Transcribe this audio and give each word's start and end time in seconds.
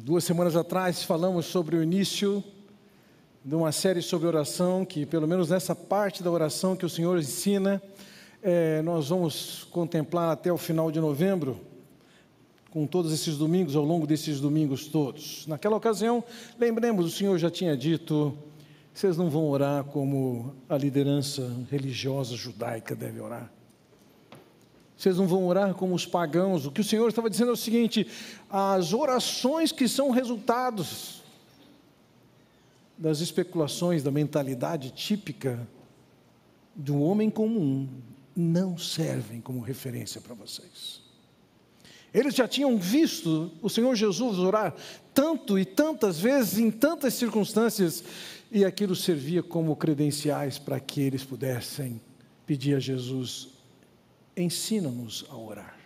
Duas 0.00 0.22
semanas 0.22 0.54
atrás 0.54 1.02
falamos 1.02 1.46
sobre 1.46 1.74
o 1.74 1.82
início 1.82 2.42
de 3.44 3.52
uma 3.52 3.72
série 3.72 4.00
sobre 4.00 4.28
oração, 4.28 4.84
que 4.84 5.04
pelo 5.04 5.26
menos 5.26 5.50
nessa 5.50 5.74
parte 5.74 6.22
da 6.22 6.30
oração 6.30 6.76
que 6.76 6.86
o 6.86 6.88
Senhor 6.88 7.18
ensina, 7.18 7.82
é, 8.40 8.80
nós 8.82 9.08
vamos 9.08 9.66
contemplar 9.72 10.30
até 10.30 10.52
o 10.52 10.56
final 10.56 10.92
de 10.92 11.00
novembro, 11.00 11.60
com 12.70 12.86
todos 12.86 13.12
esses 13.12 13.36
domingos, 13.36 13.74
ao 13.74 13.84
longo 13.84 14.06
desses 14.06 14.38
domingos 14.38 14.86
todos. 14.86 15.44
Naquela 15.48 15.74
ocasião, 15.74 16.22
lembremos, 16.56 17.04
o 17.04 17.10
Senhor 17.10 17.36
já 17.36 17.50
tinha 17.50 17.76
dito: 17.76 18.38
vocês 18.94 19.16
não 19.16 19.28
vão 19.28 19.50
orar 19.50 19.82
como 19.82 20.54
a 20.68 20.78
liderança 20.78 21.52
religiosa 21.68 22.36
judaica 22.36 22.94
deve 22.94 23.20
orar. 23.20 23.57
Vocês 24.98 25.16
não 25.16 25.28
vão 25.28 25.46
orar 25.46 25.74
como 25.74 25.94
os 25.94 26.04
pagãos. 26.04 26.66
O 26.66 26.72
que 26.72 26.80
o 26.80 26.84
Senhor 26.84 27.08
estava 27.08 27.30
dizendo 27.30 27.50
é 27.50 27.54
o 27.54 27.56
seguinte: 27.56 28.04
as 28.50 28.92
orações 28.92 29.70
que 29.70 29.86
são 29.86 30.10
resultados 30.10 31.22
das 32.98 33.20
especulações, 33.20 34.02
da 34.02 34.10
mentalidade 34.10 34.90
típica 34.90 35.68
do 36.74 37.00
homem 37.00 37.30
comum, 37.30 37.88
não 38.34 38.76
servem 38.76 39.40
como 39.40 39.60
referência 39.60 40.20
para 40.20 40.34
vocês. 40.34 41.00
Eles 42.12 42.34
já 42.34 42.48
tinham 42.48 42.76
visto 42.76 43.52
o 43.62 43.70
Senhor 43.70 43.94
Jesus 43.94 44.38
orar 44.38 44.74
tanto 45.14 45.56
e 45.56 45.64
tantas 45.64 46.18
vezes, 46.18 46.58
em 46.58 46.72
tantas 46.72 47.14
circunstâncias, 47.14 48.02
e 48.50 48.64
aquilo 48.64 48.96
servia 48.96 49.44
como 49.44 49.76
credenciais 49.76 50.58
para 50.58 50.80
que 50.80 51.00
eles 51.00 51.22
pudessem 51.22 52.00
pedir 52.46 52.74
a 52.74 52.80
Jesus 52.80 53.57
ensina-nos 54.42 55.26
a 55.30 55.36
orar. 55.36 55.76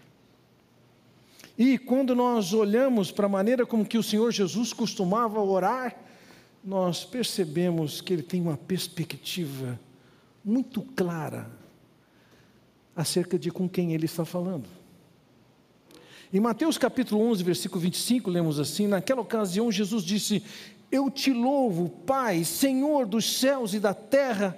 E 1.56 1.78
quando 1.78 2.14
nós 2.14 2.52
olhamos 2.52 3.10
para 3.10 3.26
a 3.26 3.28
maneira 3.28 3.66
como 3.66 3.84
que 3.84 3.98
o 3.98 4.02
Senhor 4.02 4.30
Jesus 4.32 4.72
costumava 4.72 5.40
orar, 5.40 5.96
nós 6.64 7.04
percebemos 7.04 8.00
que 8.00 8.12
ele 8.12 8.22
tem 8.22 8.40
uma 8.40 8.56
perspectiva 8.56 9.78
muito 10.44 10.82
clara 10.82 11.50
acerca 12.94 13.38
de 13.38 13.50
com 13.50 13.68
quem 13.68 13.92
ele 13.92 14.06
está 14.06 14.24
falando. 14.24 14.68
Em 16.32 16.40
Mateus 16.40 16.78
capítulo 16.78 17.20
11, 17.30 17.44
versículo 17.44 17.80
25, 17.80 18.30
lemos 18.30 18.58
assim: 18.58 18.86
Naquela 18.86 19.20
ocasião, 19.20 19.70
Jesus 19.70 20.02
disse: 20.02 20.42
Eu 20.90 21.10
te 21.10 21.32
louvo, 21.32 21.90
Pai, 21.90 22.42
Senhor 22.44 23.06
dos 23.06 23.38
céus 23.38 23.74
e 23.74 23.80
da 23.80 23.92
terra 23.92 24.56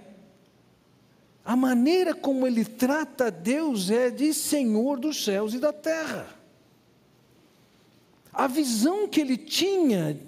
a 1.45 1.55
maneira 1.55 2.15
como 2.15 2.47
ele 2.47 2.65
trata 2.65 3.31
Deus 3.31 3.91
é 3.91 4.09
de 4.11 4.33
Senhor 4.33 4.99
dos 4.99 5.23
céus 5.25 5.53
e 5.53 5.59
da 5.59 5.73
terra. 5.73 6.27
A 8.33 8.47
visão 8.47 9.07
que 9.07 9.21
ele 9.21 9.37
tinha 9.37 10.19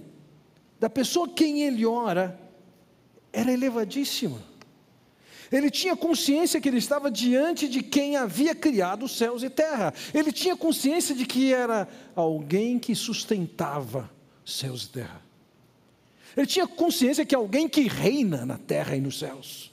da 0.79 0.91
pessoa 0.91 1.29
quem 1.29 1.63
ele 1.63 1.87
ora 1.87 2.39
era 3.33 3.51
elevadíssima. 3.51 4.41
Ele 5.51 5.71
tinha 5.71 5.97
consciência 5.97 6.61
que 6.61 6.69
ele 6.69 6.79
estava 6.79 7.11
diante 7.11 7.69
de 7.69 7.83
quem 7.83 8.17
havia 8.17 8.55
criado 8.55 9.05
os 9.05 9.17
céus 9.17 9.43
e 9.43 9.49
terra. 9.49 9.95
Ele 10.13 10.33
tinha 10.33 10.57
consciência 10.57 11.15
de 11.15 11.25
que 11.25 11.55
era 11.55 11.89
alguém 12.15 12.79
que 12.79 12.95
sustentava 12.95 14.11
céus 14.45 14.85
e 14.85 14.89
terra. 14.91 15.23
Ele 16.37 16.47
tinha 16.47 16.67
consciência 16.67 17.25
que 17.25 17.35
é 17.35 17.39
alguém 17.39 17.69
que 17.69 17.83
reina 17.83 18.45
na 18.45 18.59
terra 18.59 18.97
e 18.97 19.01
nos 19.01 19.19
céus. 19.19 19.73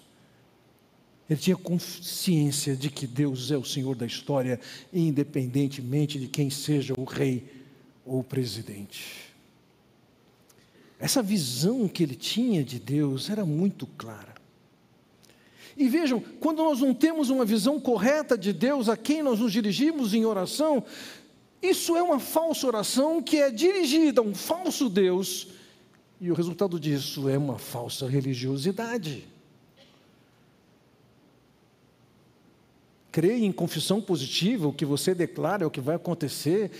Ele 1.34 1.42
tinha 1.42 1.58
consciência 1.58 2.76
de 2.76 2.92
que 2.92 3.08
Deus 3.08 3.50
é 3.50 3.58
o 3.58 3.66
Senhor 3.66 3.96
da 3.96 4.06
história, 4.06 4.60
independentemente 4.94 6.20
de 6.20 6.28
quem 6.28 6.52
seja 6.52 6.94
o 6.96 7.04
rei 7.06 7.44
ou 8.06 8.20
o 8.20 8.24
presidente. 8.24 9.34
Essa 11.00 11.24
visão 11.24 11.88
que 11.88 12.04
ele 12.04 12.14
tinha 12.14 12.64
de 12.64 12.80
Deus 12.80 13.32
era 13.32 13.44
muito 13.44 13.88
clara. 13.98 14.36
E 15.76 15.90
vejam, 15.90 16.20
quando 16.40 16.64
nós 16.64 16.82
não 16.82 16.94
temos 16.94 17.32
uma 17.32 17.46
visão 17.46 17.80
correta 17.80 18.38
de 18.38 18.54
Deus 18.54 18.88
a 18.88 18.96
quem 18.96 19.24
nós 19.24 19.40
nos 19.40 19.52
dirigimos 19.52 20.14
em 20.14 20.26
oração, 20.26 20.86
isso 21.64 21.98
é 21.98 22.04
uma 22.04 22.20
falsa 22.20 22.68
oração 22.68 23.24
que 23.24 23.38
é 23.38 23.50
dirigida 23.50 24.22
a 24.22 24.24
um 24.24 24.36
falso 24.36 24.88
Deus, 24.88 25.48
e 26.22 26.30
o 26.30 26.36
resultado 26.36 26.80
disso 26.80 27.28
é 27.28 27.40
uma 27.40 27.58
falsa 27.58 28.08
religiosidade. 28.08 29.33
Crer 33.14 33.44
em 33.44 33.52
confissão 33.52 34.02
positiva, 34.02 34.68
o 34.68 34.74
que 34.74 34.84
você 34.84 35.14
declara 35.14 35.64
é 35.64 35.68
o 35.68 35.70
que 35.70 35.80
vai 35.80 35.98
acontecer. 35.98 36.72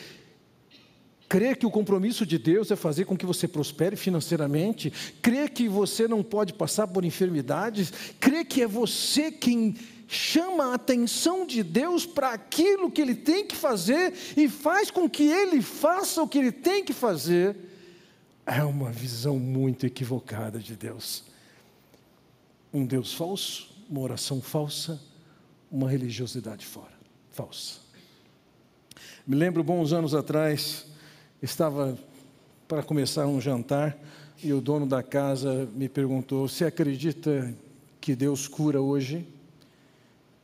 Crer 1.30 1.58
que 1.58 1.66
o 1.68 1.70
compromisso 1.70 2.26
de 2.26 2.40
Deus 2.40 2.72
é 2.72 2.76
fazer 2.76 3.06
com 3.06 3.16
que 3.16 3.24
você 3.24 3.48
prospere 3.48 3.96
financeiramente. 3.96 4.92
Crer 5.22 5.52
que 5.52 5.70
você 5.70 6.08
não 6.08 6.24
pode 6.24 6.52
passar 6.54 6.88
por 6.88 7.06
enfermidades. 7.06 7.94
Crer 8.20 8.46
que 8.46 8.64
é 8.64 8.68
você 8.68 9.32
quem 9.32 9.76
chama 10.08 10.72
a 10.72 10.74
atenção 10.74 11.46
de 11.46 11.62
Deus 11.62 12.04
para 12.04 12.32
aquilo 12.32 12.90
que 12.90 13.04
Ele 13.04 13.14
tem 13.14 13.46
que 13.46 13.56
fazer 13.56 14.12
e 14.36 14.50
faz 14.50 14.90
com 14.90 15.08
que 15.08 15.28
Ele 15.28 15.62
faça 15.62 16.20
o 16.24 16.28
que 16.28 16.40
Ele 16.40 16.52
tem 16.52 16.84
que 16.84 16.94
fazer. 16.94 17.56
É 18.44 18.64
uma 18.64 18.92
visão 18.92 19.38
muito 19.38 19.86
equivocada 19.86 20.58
de 20.58 20.76
Deus. 20.76 21.26
Um 22.74 22.88
Deus 22.88 23.14
falso, 23.14 23.70
uma 23.88 24.02
oração 24.02 24.42
falsa 24.42 25.13
uma 25.74 25.90
religiosidade 25.90 26.64
fora, 26.64 26.94
falsa. 27.32 27.80
Me 29.26 29.36
lembro, 29.36 29.64
bons 29.64 29.92
anos 29.92 30.14
atrás, 30.14 30.86
estava 31.42 31.98
para 32.68 32.84
começar 32.84 33.26
um 33.26 33.42
jantar 33.42 33.98
e 34.44 34.54
o 34.54 34.62
dono 34.62 34.86
da 34.86 35.02
casa 35.02 35.68
me 35.74 35.90
perguntou: 35.90 36.48
Você 36.48 36.66
acredita 36.66 37.52
que 38.00 38.16
Deus 38.16 38.48
cura 38.48 38.80
hoje? 38.80 39.26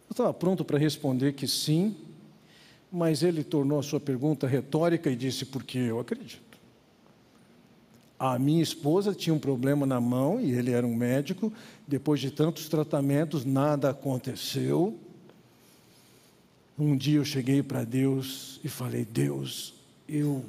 Eu 0.10 0.14
estava 0.14 0.34
pronto 0.34 0.66
para 0.66 0.80
responder 0.80 1.34
que 1.34 1.48
sim, 1.48 1.96
mas 2.92 3.22
ele 3.22 3.44
tornou 3.44 3.78
a 3.78 3.84
sua 3.84 4.00
pergunta 4.00 4.48
retórica 4.48 5.12
e 5.12 5.16
disse: 5.16 5.46
Porque 5.46 5.78
eu 5.78 6.00
acredito. 6.00 6.58
A 8.18 8.40
minha 8.40 8.64
esposa 8.64 9.14
tinha 9.14 9.34
um 9.34 9.40
problema 9.40 9.86
na 9.86 10.02
mão 10.02 10.42
e 10.42 10.52
ele 10.52 10.72
era 10.72 10.88
um 10.88 10.96
médico. 10.96 11.54
Depois 11.88 12.20
de 12.20 12.32
tantos 12.32 12.68
tratamentos, 12.68 13.46
nada 13.46 13.92
aconteceu. 13.92 14.98
Um 16.80 16.96
dia 16.96 17.18
eu 17.18 17.26
cheguei 17.26 17.62
para 17.62 17.84
Deus 17.84 18.60
e 18.64 18.70
falei: 18.70 19.04
Deus, 19.04 19.74
eu 20.08 20.46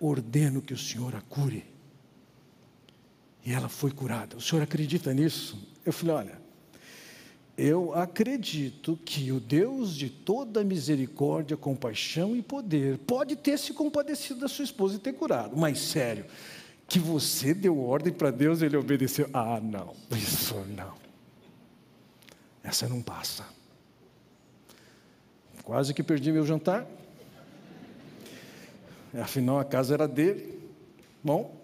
ordeno 0.00 0.62
que 0.62 0.72
o 0.72 0.78
Senhor 0.78 1.14
a 1.14 1.20
cure. 1.20 1.64
E 3.44 3.52
ela 3.52 3.68
foi 3.68 3.90
curada. 3.90 4.36
O 4.36 4.40
senhor 4.40 4.62
acredita 4.62 5.12
nisso? 5.12 5.58
Eu 5.84 5.92
falei: 5.92 6.14
olha, 6.14 6.38
eu 7.56 7.94
acredito 7.94 8.98
que 9.04 9.32
o 9.32 9.40
Deus 9.40 9.94
de 9.94 10.08
toda 10.08 10.62
misericórdia, 10.62 11.56
compaixão 11.56 12.36
e 12.36 12.42
poder 12.42 12.98
pode 12.98 13.36
ter 13.36 13.58
se 13.58 13.72
compadecido 13.72 14.40
da 14.40 14.48
sua 14.48 14.64
esposa 14.64 14.96
e 14.96 14.98
ter 14.98 15.12
curado. 15.12 15.56
Mas 15.56 15.78
sério, 15.78 16.24
que 16.86 16.98
você 16.98 17.52
deu 17.54 17.78
ordem 17.80 18.12
para 18.12 18.30
Deus 18.30 18.60
e 18.60 18.66
ele 18.66 18.76
obedeceu. 18.76 19.28
Ah, 19.32 19.60
não, 19.60 19.94
isso 20.16 20.54
não. 20.76 20.94
Essa 22.62 22.88
não 22.88 23.00
passa. 23.00 23.57
Quase 25.68 25.92
que 25.92 26.02
perdi 26.02 26.32
meu 26.32 26.46
jantar. 26.46 26.86
Afinal, 29.12 29.58
a 29.58 29.64
casa 29.66 29.92
era 29.92 30.08
dele. 30.08 30.58
Bom, 31.22 31.54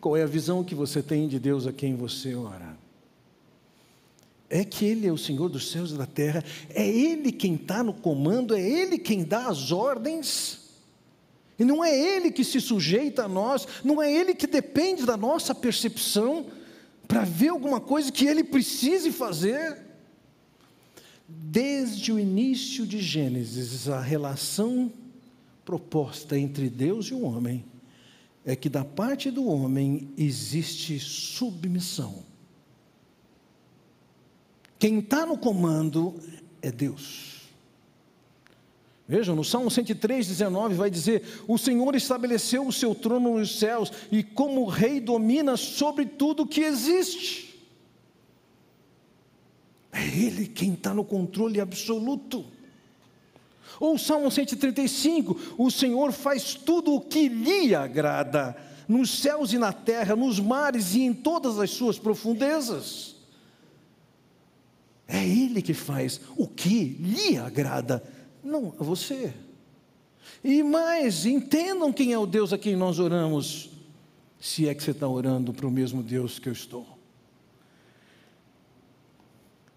qual 0.00 0.16
é 0.16 0.22
a 0.22 0.26
visão 0.26 0.64
que 0.64 0.74
você 0.74 1.02
tem 1.02 1.28
de 1.28 1.38
Deus 1.38 1.66
a 1.66 1.74
quem 1.74 1.94
você 1.94 2.34
ora? 2.34 2.74
É 4.48 4.64
que 4.64 4.86
Ele 4.86 5.06
é 5.06 5.12
o 5.12 5.18
Senhor 5.18 5.50
dos 5.50 5.70
céus 5.70 5.90
e 5.90 5.94
da 5.98 6.06
terra, 6.06 6.42
é 6.70 6.88
Ele 6.88 7.32
quem 7.32 7.56
está 7.56 7.82
no 7.82 7.92
comando, 7.92 8.54
é 8.54 8.62
Ele 8.62 8.96
quem 8.96 9.24
dá 9.24 9.48
as 9.48 9.70
ordens. 9.70 10.70
E 11.58 11.64
não 11.66 11.84
é 11.84 11.94
Ele 11.94 12.30
que 12.30 12.44
se 12.44 12.62
sujeita 12.62 13.24
a 13.24 13.28
nós, 13.28 13.68
não 13.84 14.00
é 14.00 14.10
Ele 14.10 14.34
que 14.34 14.46
depende 14.46 15.04
da 15.04 15.18
nossa 15.18 15.54
percepção 15.54 16.46
para 17.06 17.24
ver 17.24 17.48
alguma 17.48 17.78
coisa 17.78 18.10
que 18.10 18.24
Ele 18.24 18.42
precise 18.42 19.12
fazer. 19.12 19.91
Desde 21.34 22.12
o 22.12 22.18
início 22.18 22.86
de 22.86 23.00
Gênesis, 23.00 23.88
a 23.88 24.00
relação 24.00 24.92
proposta 25.64 26.38
entre 26.38 26.68
Deus 26.68 27.06
e 27.06 27.14
o 27.14 27.22
homem 27.22 27.64
é 28.44 28.56
que 28.56 28.68
da 28.68 28.84
parte 28.84 29.30
do 29.30 29.46
homem 29.46 30.08
existe 30.16 30.98
submissão. 30.98 32.24
Quem 34.78 34.98
está 34.98 35.24
no 35.24 35.38
comando 35.38 36.18
é 36.60 36.70
Deus. 36.72 37.42
Vejam, 39.06 39.36
no 39.36 39.44
Salmo 39.44 39.70
103, 39.70 40.26
19 40.26 40.74
vai 40.74 40.90
dizer: 40.90 41.22
O 41.46 41.58
Senhor 41.58 41.94
estabeleceu 41.94 42.66
o 42.66 42.72
seu 42.72 42.94
trono 42.94 43.38
nos 43.38 43.58
céus 43.58 43.92
e, 44.10 44.22
como 44.22 44.64
rei, 44.64 45.00
domina 45.00 45.56
sobre 45.56 46.06
tudo 46.06 46.46
que 46.46 46.62
existe. 46.62 47.51
É 49.92 50.02
Ele 50.02 50.46
quem 50.46 50.72
está 50.72 50.94
no 50.94 51.04
controle 51.04 51.60
absoluto. 51.60 52.44
Ou 53.78 53.98
Salmo 53.98 54.30
135, 54.30 55.54
o 55.58 55.70
Senhor 55.70 56.12
faz 56.12 56.54
tudo 56.54 56.94
o 56.94 57.00
que 57.00 57.28
lhe 57.28 57.74
agrada, 57.74 58.56
nos 58.88 59.10
céus 59.20 59.52
e 59.52 59.58
na 59.58 59.72
terra, 59.72 60.16
nos 60.16 60.40
mares 60.40 60.94
e 60.94 61.02
em 61.02 61.12
todas 61.12 61.58
as 61.58 61.70
suas 61.70 61.98
profundezas. 61.98 63.16
É 65.06 65.26
Ele 65.26 65.60
que 65.60 65.74
faz 65.74 66.20
o 66.36 66.46
que 66.46 66.96
lhe 67.00 67.36
agrada, 67.36 68.02
não 68.42 68.74
a 68.78 68.82
você. 68.82 69.34
E 70.42 70.62
mais, 70.62 71.26
entendam 71.26 71.92
quem 71.92 72.12
é 72.12 72.18
o 72.18 72.26
Deus 72.26 72.52
a 72.52 72.58
quem 72.58 72.74
nós 72.74 72.98
oramos, 72.98 73.70
se 74.40 74.68
é 74.68 74.74
que 74.74 74.82
você 74.82 74.92
está 74.92 75.06
orando 75.06 75.52
para 75.52 75.66
o 75.66 75.70
mesmo 75.70 76.02
Deus 76.02 76.38
que 76.38 76.48
eu 76.48 76.52
estou. 76.52 76.86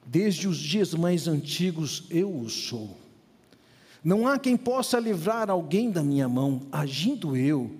Desde 0.06 0.48
os 0.48 0.58
dias 0.58 0.94
mais 0.94 1.28
antigos 1.28 2.04
eu 2.10 2.34
o 2.34 2.50
sou. 2.50 2.98
Não 4.04 4.28
há 4.28 4.38
quem 4.38 4.56
possa 4.56 5.00
livrar 5.00 5.50
alguém 5.50 5.90
da 5.90 6.04
minha 6.04 6.30
mão, 6.30 6.62
agindo 6.72 7.36
eu, 7.36 7.72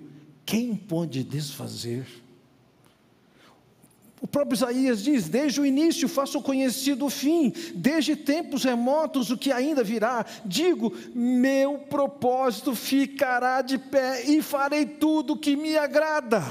quem 0.44 0.74
pode 0.74 1.22
desfazer? 1.22 2.06
O 4.20 4.26
próprio 4.26 4.56
Isaías 4.56 5.04
diz: 5.04 5.28
Desde 5.28 5.60
o 5.60 5.66
início 5.66 6.08
faço 6.08 6.40
conhecido 6.42 7.06
o 7.06 7.10
fim, 7.10 7.52
desde 7.74 8.16
tempos 8.16 8.64
remotos 8.64 9.30
o 9.30 9.36
que 9.36 9.52
ainda 9.52 9.84
virá. 9.84 10.24
Digo: 10.44 10.92
Meu 11.14 11.78
propósito 11.78 12.74
ficará 12.74 13.62
de 13.62 13.78
pé 13.78 14.24
e 14.24 14.42
farei 14.42 14.84
tudo 14.84 15.34
o 15.34 15.38
que 15.38 15.54
me 15.54 15.76
agrada. 15.76 16.42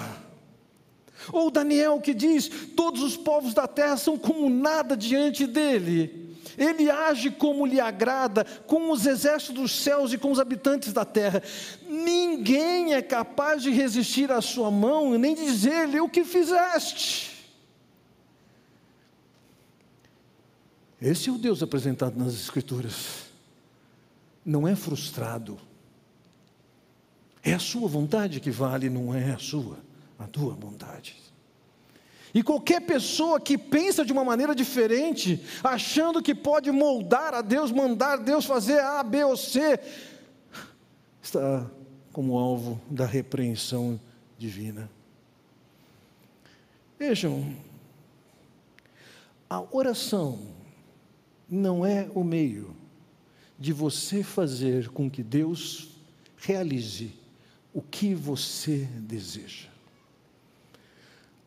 Ou 1.31 1.51
Daniel 1.51 1.99
que 1.99 2.13
diz: 2.13 2.49
Todos 2.75 3.01
os 3.01 3.17
povos 3.17 3.53
da 3.53 3.67
terra 3.67 3.97
são 3.97 4.17
como 4.17 4.49
nada 4.49 4.95
diante 4.95 5.45
dele. 5.45 6.25
Ele 6.57 6.89
age 6.89 7.31
como 7.31 7.65
lhe 7.65 7.79
agrada, 7.79 8.45
com 8.65 8.89
os 8.91 9.05
exércitos 9.05 9.55
dos 9.55 9.71
céus 9.71 10.13
e 10.13 10.17
com 10.17 10.31
os 10.31 10.39
habitantes 10.39 10.93
da 10.93 11.03
terra. 11.03 11.43
Ninguém 11.87 12.93
é 12.93 13.01
capaz 13.01 13.61
de 13.61 13.71
resistir 13.71 14.31
à 14.31 14.41
sua 14.41 14.71
mão, 14.71 15.17
nem 15.17 15.35
dizer-lhe 15.35 15.99
o 15.99 16.09
que 16.09 16.23
fizeste. 16.23 17.35
Esse 21.01 21.29
é 21.29 21.31
o 21.31 21.37
Deus 21.37 21.61
apresentado 21.61 22.17
nas 22.17 22.33
Escrituras. 22.33 23.25
Não 24.45 24.67
é 24.67 24.75
frustrado. 24.75 25.59
É 27.43 27.53
a 27.53 27.59
sua 27.59 27.87
vontade 27.87 28.39
que 28.39 28.49
vale, 28.49 28.89
não 28.89 29.13
é 29.13 29.31
a 29.31 29.37
sua, 29.37 29.77
a 30.17 30.27
tua 30.27 30.53
vontade. 30.53 31.15
E 32.33 32.43
qualquer 32.43 32.81
pessoa 32.81 33.39
que 33.39 33.57
pensa 33.57 34.03
de 34.03 34.11
uma 34.11 34.25
maneira 34.25 34.53
diferente, 34.53 35.41
achando 35.63 36.21
que 36.21 36.35
pode 36.35 36.69
moldar 36.69 37.33
a 37.33 37.41
Deus, 37.41 37.71
mandar 37.71 38.17
Deus 38.17 38.45
fazer 38.45 38.79
A, 38.81 39.01
B 39.03 39.23
ou 39.23 39.37
C, 39.37 39.79
está 41.23 41.65
como 42.11 42.37
alvo 42.37 42.79
da 42.89 43.05
repreensão 43.05 43.99
divina. 44.37 44.89
Vejam, 46.99 47.55
a 49.49 49.63
oração 49.71 50.39
não 51.49 51.85
é 51.85 52.09
o 52.13 52.23
meio 52.23 52.75
de 53.57 53.71
você 53.71 54.23
fazer 54.23 54.89
com 54.89 55.09
que 55.09 55.23
Deus 55.23 55.89
realize 56.35 57.13
o 57.73 57.81
que 57.81 58.13
você 58.13 58.89
deseja. 58.99 59.74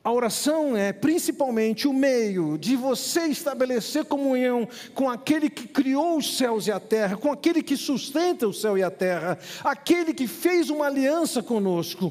A 0.09 0.11
oração 0.11 0.75
é 0.75 0.91
principalmente 0.91 1.87
o 1.87 1.93
meio 1.93 2.57
de 2.57 2.75
você 2.77 3.27
estabelecer 3.27 4.07
comunhão 4.07 4.67
com 4.95 5.11
aquele 5.11 5.51
que 5.51 5.69
criou 5.69 6.17
os 6.17 6.39
céus 6.39 6.67
e 6.67 6.73
a 6.73 6.81
terra, 6.81 7.19
com 7.19 7.31
aquele 7.31 7.63
que 7.63 7.77
sustenta 7.77 8.49
o 8.49 8.53
céu 8.55 8.79
e 8.79 8.83
a 8.83 8.91
terra, 8.91 9.39
aquele 9.63 10.15
que 10.15 10.27
fez 10.27 10.71
uma 10.71 10.87
aliança 10.87 11.43
conosco, 11.43 12.11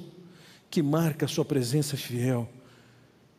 que 0.69 0.83
marca 0.83 1.25
a 1.25 1.27
sua 1.27 1.43
presença 1.43 1.97
fiel, 1.97 2.47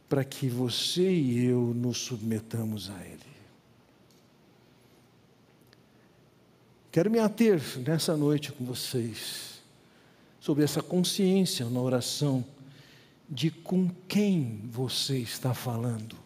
para 0.08 0.24
que 0.24 0.48
você 0.48 1.08
e 1.08 1.44
eu 1.44 1.72
nos 1.72 1.98
submetamos 1.98 2.90
a 2.90 3.00
Ele. 3.06 3.30
Quero 6.90 7.12
me 7.12 7.20
ater 7.20 7.62
nessa 7.86 8.16
noite 8.16 8.50
com 8.50 8.64
vocês 8.64 9.62
sobre 10.40 10.64
essa 10.64 10.82
consciência 10.82 11.64
na 11.66 11.80
oração 11.80 12.44
de 13.28 13.50
com 13.50 13.90
quem 14.08 14.62
você 14.70 15.18
está 15.18 15.52
falando. 15.52 16.16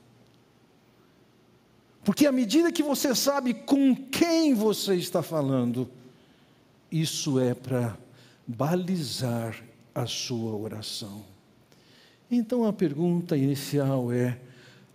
Porque 2.05 2.27
à 2.27 2.33
medida 2.33 2.73
que 2.73 2.83
você 2.83 3.15
sabe 3.15 3.55
com 3.55 3.95
quem 3.95 4.55
você 4.55 4.95
está 4.95 5.23
falando, 5.23 5.89
isso 6.91 7.39
é 7.41 7.55
para 7.55 7.97
balizar 8.47 9.63
a 9.95 10.07
sua 10.07 10.57
oração. 10.57 11.25
Então 12.31 12.65
a 12.65 12.73
pergunta 12.73 13.37
inicial 13.37 14.13
é: 14.13 14.39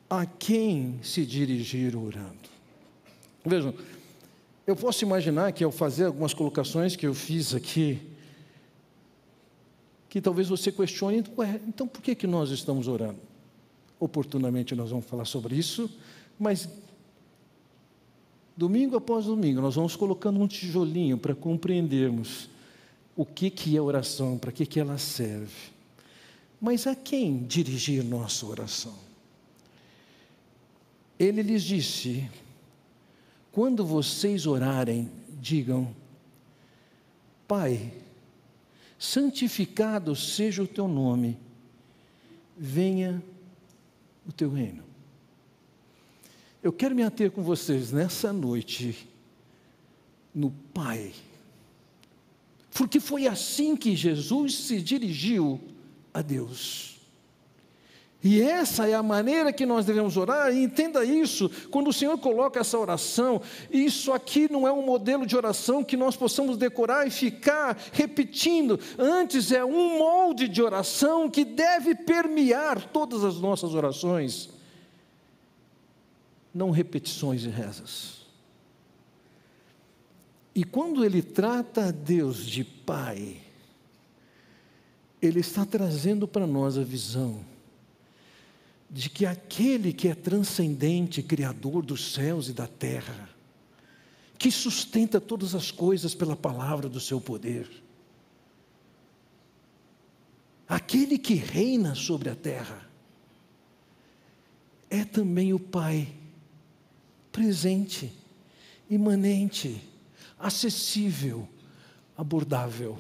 a 0.10 0.26
quem 0.26 1.00
se 1.02 1.26
dirigir 1.26 1.96
orando? 1.96 2.50
Vejam, 3.46 3.74
eu 4.66 4.76
posso 4.76 5.06
imaginar 5.06 5.54
que 5.54 5.64
ao 5.64 5.72
fazer 5.72 6.06
algumas 6.06 6.34
colocações 6.34 6.96
que 6.96 7.08
eu 7.08 7.14
fiz 7.14 7.54
aqui, 7.54 8.02
que 10.10 10.22
talvez 10.22 10.48
você 10.48 10.72
questione, 10.72 11.24
então 11.68 11.88
por 11.88 12.02
que, 12.02 12.16
que 12.16 12.28
nós 12.28 12.50
estamos 12.50 12.88
orando? 12.88 13.20
Oportunamente 14.00 14.76
nós 14.76 14.90
vamos 14.90 15.06
falar 15.06 15.26
sobre 15.26 15.56
isso, 15.56 15.90
mas 16.40 16.70
domingo 18.56 18.96
após 18.96 19.26
domingo 19.26 19.62
nós 19.62 19.76
vamos 19.76 19.96
colocando 19.96 20.40
um 20.40 20.48
tijolinho 20.48 21.18
para 21.18 21.36
compreendermos 21.36 22.50
o 23.16 23.26
que, 23.26 23.50
que 23.50 23.76
é 23.76 23.82
oração, 23.82 24.38
para 24.38 24.52
que, 24.52 24.66
que 24.66 24.80
ela 24.80 24.98
serve. 24.98 25.72
Mas 26.62 26.88
a 26.88 26.96
quem 26.96 27.44
dirigir 27.44 28.04
nossa 28.04 28.46
oração? 28.46 28.94
Ele 31.20 31.42
lhes 31.42 31.64
disse: 31.64 32.30
quando 33.52 33.84
vocês 33.84 34.46
orarem, 34.46 35.10
digam, 35.40 35.94
Pai, 37.48 37.94
santificado 38.98 40.16
seja 40.16 40.64
o 40.64 40.68
teu 40.68 40.88
nome, 40.88 41.38
venha 42.58 43.22
o 44.28 44.32
teu 44.32 44.52
reino. 44.52 44.84
Eu 46.62 46.74
quero 46.74 46.96
me 46.96 47.04
ater 47.04 47.32
com 47.32 47.44
vocês 47.44 47.92
nessa 47.92 48.34
noite 48.34 49.08
no 50.34 50.52
Pai, 50.74 51.14
porque 52.74 53.00
foi 53.00 53.28
assim 53.28 53.76
que 53.76 53.96
Jesus 53.96 54.56
se 54.56 54.82
dirigiu 54.82 55.60
a 56.14 56.22
Deus. 56.22 56.97
E 58.24 58.42
essa 58.42 58.88
é 58.90 58.96
a 58.96 59.04
maneira 59.04 59.54
que 59.54 59.66
nós 59.66 59.86
devemos 59.86 60.18
orar, 60.18 60.52
e 60.52 60.64
entenda 60.64 61.06
isso, 61.06 61.50
quando 61.70 61.90
o 61.90 61.94
Senhor 61.94 62.18
coloca 62.18 62.60
essa 62.60 62.78
oração, 62.78 63.42
isso 63.70 64.12
aqui 64.12 64.52
não 64.52 64.68
é 64.68 64.72
um 64.72 64.84
modelo 64.84 65.26
de 65.26 65.36
oração 65.36 65.84
que 65.84 65.96
nós 65.96 66.16
possamos 66.16 66.58
decorar 66.58 67.06
e 67.06 67.12
ficar 67.12 67.78
repetindo, 67.92 68.80
antes 68.98 69.52
é 69.52 69.64
um 69.64 70.00
molde 70.00 70.48
de 70.48 70.62
oração 70.64 71.30
que 71.30 71.46
deve 71.46 71.94
permear 71.94 72.90
todas 72.90 73.24
as 73.24 73.40
nossas 73.40 73.76
orações, 73.76 74.50
não 76.54 76.72
repetições 76.72 77.44
e 77.44 77.50
rezas. 77.50 78.26
E 80.56 80.64
quando 80.64 81.06
ele 81.06 81.22
trata 81.22 81.90
a 81.90 81.92
Deus 81.92 82.44
de 82.44 82.64
Pai, 82.64 83.38
ele 85.22 85.40
está 85.40 85.64
trazendo 85.64 86.28
para 86.28 86.48
nós 86.48 86.80
a 86.80 86.84
visão 86.84 87.46
de 88.90 89.10
que 89.10 89.26
aquele 89.26 89.92
que 89.92 90.08
é 90.08 90.16
transcendente, 90.16 91.22
Criador 91.22 91.86
dos 91.86 92.14
céus 92.14 92.48
e 92.50 92.54
da 92.54 92.68
terra, 92.68 93.30
que 94.38 94.52
sustenta 94.52 95.20
todas 95.20 95.56
as 95.56 95.72
coisas 95.72 96.16
pela 96.16 96.36
palavra 96.36 96.88
do 96.88 97.00
seu 97.00 97.20
poder, 97.20 97.70
aquele 100.68 101.18
que 101.18 101.34
reina 101.34 101.96
sobre 101.96 102.30
a 102.30 102.36
terra, 102.36 102.88
é 104.90 105.04
também 105.04 105.54
o 105.54 105.60
Pai, 105.60 106.14
presente, 107.32 108.14
imanente, 108.90 109.82
acessível, 110.40 111.48
abordável. 112.18 112.98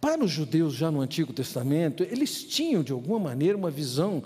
Para 0.00 0.24
os 0.24 0.30
judeus, 0.30 0.74
já 0.74 0.90
no 0.90 1.00
Antigo 1.00 1.32
Testamento, 1.32 2.02
eles 2.04 2.44
tinham, 2.44 2.82
de 2.82 2.92
alguma 2.92 3.18
maneira, 3.18 3.56
uma 3.56 3.70
visão 3.70 4.22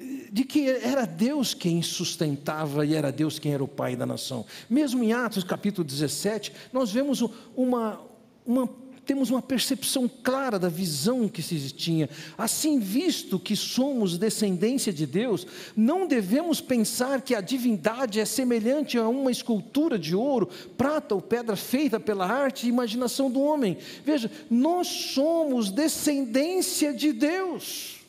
eh, 0.00 0.28
de 0.32 0.44
que 0.44 0.68
era 0.68 1.04
Deus 1.04 1.52
quem 1.52 1.82
sustentava 1.82 2.86
e 2.86 2.94
era 2.94 3.12
Deus 3.12 3.38
quem 3.38 3.52
era 3.52 3.62
o 3.62 3.68
pai 3.68 3.96
da 3.96 4.06
nação. 4.06 4.46
Mesmo 4.68 5.04
em 5.04 5.12
Atos 5.12 5.44
capítulo 5.44 5.86
17, 5.86 6.52
nós 6.72 6.90
vemos 6.90 7.22
uma, 7.54 8.00
uma 8.46 8.66
temos 9.04 9.30
uma 9.30 9.42
percepção 9.42 10.08
clara 10.08 10.58
da 10.58 10.68
visão 10.68 11.28
que 11.28 11.42
se 11.42 11.58
tinha. 11.70 12.08
Assim, 12.36 12.78
visto 12.78 13.38
que 13.38 13.54
somos 13.54 14.18
descendência 14.18 14.92
de 14.92 15.06
Deus, 15.06 15.46
não 15.76 16.06
devemos 16.06 16.60
pensar 16.60 17.20
que 17.20 17.34
a 17.34 17.40
divindade 17.40 18.18
é 18.18 18.24
semelhante 18.24 18.98
a 18.98 19.08
uma 19.08 19.30
escultura 19.30 19.98
de 19.98 20.14
ouro, 20.14 20.48
prata 20.76 21.14
ou 21.14 21.20
pedra 21.20 21.56
feita 21.56 22.00
pela 22.00 22.26
arte 22.26 22.66
e 22.66 22.68
imaginação 22.68 23.30
do 23.30 23.40
homem. 23.40 23.76
Veja, 24.04 24.30
nós 24.50 24.88
somos 24.88 25.70
descendência 25.70 26.92
de 26.92 27.12
Deus. 27.12 28.00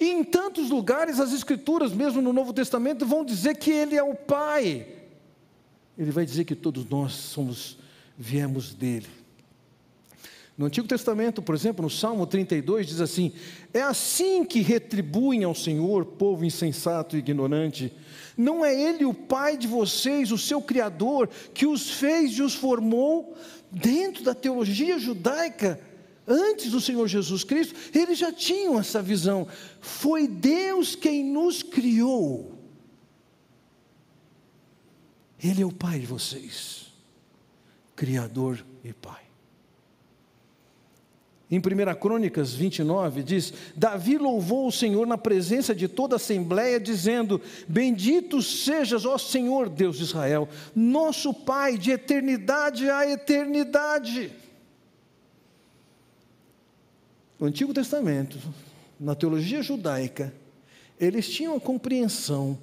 E 0.00 0.08
em 0.08 0.24
tantos 0.24 0.70
lugares 0.70 1.20
as 1.20 1.32
Escrituras, 1.32 1.92
mesmo 1.92 2.22
no 2.22 2.32
Novo 2.32 2.54
Testamento, 2.54 3.04
vão 3.04 3.22
dizer 3.22 3.58
que 3.58 3.70
Ele 3.70 3.94
é 3.94 4.02
o 4.02 4.14
Pai. 4.14 4.86
Ele 5.98 6.10
vai 6.10 6.24
dizer 6.24 6.44
que 6.44 6.54
todos 6.54 6.88
nós 6.88 7.12
somos, 7.12 7.76
viemos 8.16 8.72
dele. 8.72 9.19
No 10.56 10.66
Antigo 10.66 10.86
Testamento, 10.86 11.40
por 11.40 11.54
exemplo, 11.54 11.82
no 11.82 11.90
Salmo 11.90 12.26
32, 12.26 12.86
diz 12.86 13.00
assim: 13.00 13.32
É 13.72 13.82
assim 13.82 14.44
que 14.44 14.60
retribuem 14.60 15.44
ao 15.44 15.54
Senhor, 15.54 16.04
povo 16.04 16.44
insensato 16.44 17.16
e 17.16 17.20
ignorante. 17.20 17.92
Não 18.36 18.64
é 18.64 18.74
Ele 18.74 19.04
o 19.04 19.14
Pai 19.14 19.56
de 19.56 19.66
vocês, 19.66 20.32
o 20.32 20.38
seu 20.38 20.60
Criador, 20.60 21.28
que 21.54 21.66
os 21.66 21.90
fez 21.90 22.32
e 22.32 22.42
os 22.42 22.54
formou 22.54 23.36
dentro 23.70 24.22
da 24.22 24.34
teologia 24.34 24.98
judaica? 24.98 25.80
antes 26.30 26.70
do 26.70 26.80
Senhor 26.80 27.08
Jesus 27.08 27.42
Cristo, 27.42 27.74
eles 27.92 28.18
já 28.18 28.32
tinham 28.32 28.78
essa 28.78 29.02
visão. 29.02 29.48
Foi 29.80 30.28
Deus 30.28 30.94
quem 30.94 31.24
nos 31.24 31.62
criou. 31.62 32.56
Ele 35.42 35.62
é 35.62 35.66
o 35.66 35.72
Pai 35.72 35.98
de 35.98 36.06
vocês, 36.06 36.92
Criador 37.96 38.64
e 38.84 38.92
Pai. 38.92 39.29
Em 41.50 41.58
1 41.58 41.94
Crônicas 41.98 42.54
29 42.54 43.24
diz: 43.24 43.52
Davi 43.74 44.16
louvou 44.16 44.68
o 44.68 44.72
Senhor 44.72 45.04
na 45.04 45.18
presença 45.18 45.74
de 45.74 45.88
toda 45.88 46.14
a 46.14 46.16
assembleia, 46.16 46.78
dizendo: 46.78 47.40
Bendito 47.66 48.40
sejas, 48.40 49.04
ó 49.04 49.18
Senhor 49.18 49.68
Deus 49.68 49.96
de 49.96 50.04
Israel, 50.04 50.48
nosso 50.76 51.34
Pai, 51.34 51.76
de 51.76 51.90
eternidade 51.90 52.88
a 52.88 53.10
eternidade. 53.10 54.32
No 57.38 57.46
Antigo 57.46 57.74
Testamento, 57.74 58.38
na 58.98 59.14
teologia 59.14 59.62
judaica, 59.62 60.32
eles 61.00 61.28
tinham 61.28 61.56
a 61.56 61.60
compreensão 61.60 62.56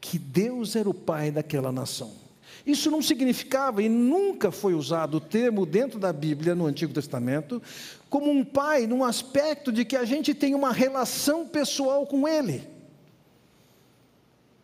que 0.00 0.18
Deus 0.18 0.74
era 0.74 0.88
o 0.88 0.94
pai 0.94 1.30
daquela 1.30 1.72
nação. 1.72 2.22
Isso 2.64 2.90
não 2.90 3.02
significava 3.02 3.82
e 3.82 3.88
nunca 3.88 4.52
foi 4.52 4.74
usado 4.74 5.16
o 5.16 5.20
termo 5.20 5.66
dentro 5.66 5.98
da 5.98 6.12
Bíblia, 6.12 6.54
no 6.54 6.66
Antigo 6.66 6.92
Testamento, 6.92 7.60
como 8.12 8.30
um 8.30 8.44
pai, 8.44 8.86
num 8.86 9.02
aspecto 9.02 9.72
de 9.72 9.86
que 9.86 9.96
a 9.96 10.04
gente 10.04 10.34
tem 10.34 10.54
uma 10.54 10.70
relação 10.70 11.48
pessoal 11.48 12.06
com 12.06 12.28
ele. 12.28 12.68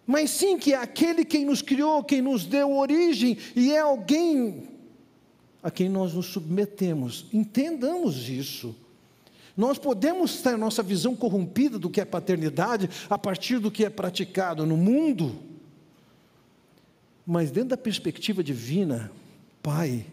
Mas 0.06 0.28
sim 0.28 0.58
que 0.58 0.74
é 0.74 0.76
aquele 0.76 1.24
quem 1.24 1.46
nos 1.46 1.62
criou, 1.62 2.04
quem 2.04 2.20
nos 2.20 2.44
deu 2.44 2.76
origem, 2.76 3.38
e 3.56 3.72
é 3.72 3.78
alguém 3.78 4.68
a 5.62 5.70
quem 5.70 5.88
nós 5.88 6.12
nos 6.12 6.26
submetemos. 6.26 7.24
Entendamos 7.32 8.28
isso. 8.28 8.76
Nós 9.56 9.78
podemos 9.78 10.42
ter 10.42 10.58
nossa 10.58 10.82
visão 10.82 11.16
corrompida 11.16 11.78
do 11.78 11.88
que 11.88 12.02
é 12.02 12.04
paternidade 12.04 12.90
a 13.08 13.16
partir 13.16 13.58
do 13.60 13.70
que 13.70 13.82
é 13.82 13.88
praticado 13.88 14.66
no 14.66 14.76
mundo, 14.76 15.34
mas 17.26 17.50
dentro 17.50 17.70
da 17.70 17.78
perspectiva 17.78 18.44
divina, 18.44 19.10
pai 19.62 20.04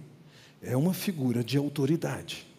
é 0.62 0.78
uma 0.78 0.94
figura 0.94 1.44
de 1.44 1.58
autoridade. 1.58 2.55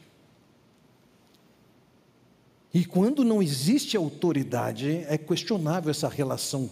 E 2.76 2.84
quando 2.84 3.24
não 3.24 3.42
existe 3.42 3.96
autoridade, 3.96 5.02
é 5.08 5.16
questionável 5.16 5.90
essa 5.90 6.10
relação. 6.10 6.68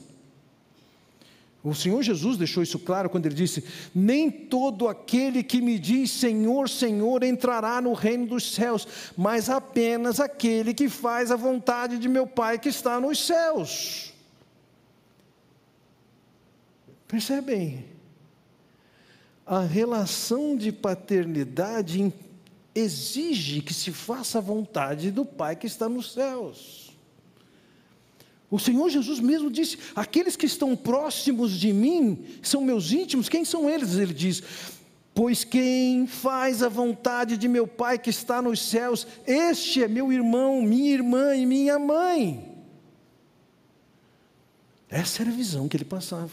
O 1.63 1.75
Senhor 1.75 2.03
Jesus 2.03 2.37
deixou 2.37 2.63
isso 2.63 2.79
claro 2.79 3.09
quando 3.09 3.25
ele 3.25 3.35
disse: 3.35 3.65
Nem 3.95 4.31
todo 4.31 4.87
aquele 4.87 5.43
que 5.43 5.63
me 5.63 5.79
diz 5.79 6.11
Senhor, 6.11 6.69
Senhor 6.69 7.25
entrará 7.25 7.81
no 7.81 7.95
reino 7.95 8.27
dos 8.27 8.55
céus, 8.55 8.87
mas 9.17 9.49
apenas 9.49 10.21
aquele 10.21 10.75
que 10.75 10.91
faz 10.91 11.31
a 11.31 11.37
vontade 11.37 11.99
de 11.99 12.07
meu 12.07 12.27
Pai 12.27 12.59
que 12.59 12.69
está 12.69 13.01
nos 13.01 13.19
céus. 13.27 14.13
Percebem? 17.09 17.83
A 19.47 19.61
relação 19.61 20.55
de 20.55 20.71
paternidade 20.71 22.13
exige 22.75 23.61
que 23.61 23.73
se 23.73 23.93
faça 23.93 24.39
a 24.39 24.41
vontade 24.41 25.11
do 25.11 25.25
Pai 25.25 25.55
que 25.55 25.67
está 25.67 25.89
nos 25.89 26.13
céus. 26.13 26.93
O 28.51 28.59
Senhor 28.59 28.89
Jesus 28.89 29.21
mesmo 29.21 29.51
disse: 29.51 29.79
aqueles 29.95 30.37
que 30.37 30.47
estão 30.47 30.77
próximos 30.77 31.53
de 31.53 31.73
mim 31.73 32.25
são 32.43 32.63
meus 32.63 32.93
íntimos. 32.93 33.29
Quem 33.29 33.45
são 33.45 33.71
eles? 33.71 33.95
Ele 33.95 34.13
diz: 34.13 34.43
Pois 35.15 35.45
quem 35.45 36.07
faz 36.07 36.63
a 36.63 36.69
vontade 36.69 37.37
de 37.37 37.49
meu 37.49 37.67
Pai 37.67 37.99
que 37.99 38.11
está 38.11 38.43
nos 38.43 38.61
céus, 38.61 39.07
este 39.27 39.83
é 39.83 39.89
meu 39.89 40.13
irmão, 40.13 40.63
minha 40.63 40.93
irmã 40.93 41.35
e 41.35 41.47
minha 41.47 41.79
mãe. 41.79 42.53
Essa 44.89 45.23
era 45.23 45.31
a 45.31 45.35
visão 45.35 45.69
que 45.69 45.77
ele 45.77 45.85
passava. 45.85 46.31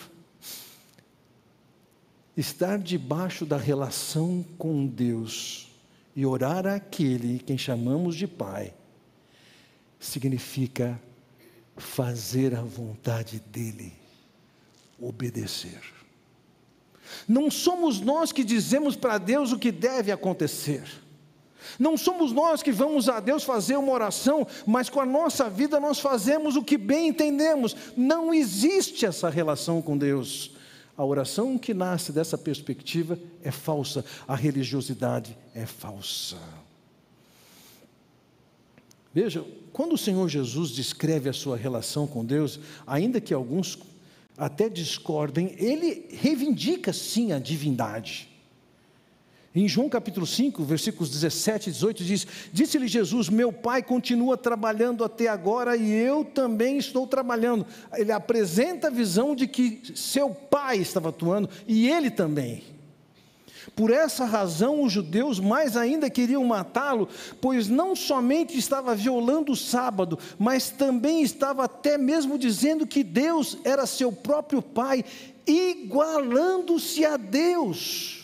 Estar 2.38 2.78
debaixo 2.78 3.46
da 3.46 3.58
relação 3.58 4.46
com 4.58 4.86
Deus 4.86 5.71
e 6.16 6.26
orar 6.26 6.68
àquele 6.68 7.40
quem 7.40 7.58
chamamos 7.58 8.16
de 8.16 8.28
Pai, 8.28 8.74
significa 10.00 11.00
fazer 11.78 12.56
a 12.56 12.62
vontade 12.62 13.42
dEle, 13.52 13.94
obedecer. 15.00 15.82
Não 17.28 17.52
somos 17.52 18.00
nós 18.00 18.32
que 18.32 18.44
dizemos 18.44 18.96
para 18.96 19.18
Deus 19.18 19.52
o 19.52 19.60
que 19.60 19.72
deve 19.72 20.12
acontecer. 20.12 20.84
Não 21.78 21.96
somos 21.96 22.32
nós 22.32 22.64
que 22.64 22.72
vamos 22.72 23.08
a 23.08 23.20
Deus 23.20 23.44
fazer 23.44 23.78
uma 23.78 23.92
oração, 23.92 24.48
mas 24.66 24.90
com 24.90 25.00
a 25.00 25.06
nossa 25.06 25.50
vida 25.50 25.80
nós 25.80 26.00
fazemos 26.00 26.56
o 26.56 26.64
que 26.64 26.78
bem 26.78 27.10
entendemos. 27.10 27.76
Não 27.96 28.34
existe 28.34 29.06
essa 29.06 29.30
relação 29.30 29.82
com 29.82 29.98
Deus. 29.98 30.52
A 30.98 31.06
oração 31.06 31.58
que 31.58 31.74
nasce 31.74 32.12
dessa 32.12 32.38
perspectiva 32.38 33.18
é 33.44 33.52
falsa, 33.52 34.06
a 34.28 34.36
religiosidade 34.36 35.38
é 35.54 35.66
falsa. 35.66 36.38
Veja, 39.14 39.46
quando 39.74 39.94
o 39.94 39.98
Senhor 39.98 40.28
Jesus 40.30 40.72
descreve 40.72 41.30
a 41.30 41.34
sua 41.34 41.58
relação 41.58 42.08
com 42.08 42.24
Deus, 42.24 42.60
ainda 42.88 43.20
que 43.20 43.34
alguns 43.34 43.78
até 44.38 44.70
discordem, 44.70 45.54
ele 45.58 46.08
reivindica 46.10 46.94
sim 46.94 47.32
a 47.32 47.40
divindade. 47.40 48.31
Em 49.54 49.68
João 49.68 49.90
capítulo 49.90 50.26
5, 50.26 50.64
versículos 50.64 51.10
17 51.10 51.70
e 51.70 51.74
18 51.74 52.04
diz: 52.06 52.28
Disse-lhe 52.54 52.88
Jesus: 52.88 53.28
Meu 53.28 53.52
pai 53.52 53.84
continua 53.84 54.38
trabalhando 54.38 55.04
até 55.04 55.28
agora 55.28 55.76
e 55.76 55.92
eu 55.92 56.24
também 56.24 56.78
estou 56.78 57.06
trabalhando. 57.06 57.66
Ele 57.94 58.14
apresenta 58.14 58.88
a 58.88 58.92
visão 58.92 59.36
de 59.36 59.48
que 59.48 59.82
seu 59.94 60.30
pai 60.30 60.78
estava 60.78 61.10
atuando 61.10 61.50
e 61.68 61.90
ele 61.90 62.10
também. 62.10 62.64
Por 63.76 63.92
essa 63.92 64.24
razão, 64.24 64.84
os 64.84 64.94
judeus 64.94 65.38
mais 65.38 65.76
ainda 65.76 66.10
queriam 66.10 66.44
matá-lo, 66.46 67.10
pois 67.42 67.68
não 67.68 67.94
somente 67.94 68.58
estava 68.58 68.96
violando 68.96 69.52
o 69.52 69.56
sábado, 69.56 70.18
mas 70.40 70.70
também 70.70 71.22
estava 71.22 71.66
até 71.66 71.98
mesmo 71.98 72.38
dizendo 72.38 72.88
que 72.88 73.04
Deus 73.04 73.58
era 73.66 73.86
seu 73.86 74.12
próprio 74.14 74.62
Pai, 74.62 75.04
igualando-se 75.46 77.06
a 77.06 77.18
Deus. 77.18 78.21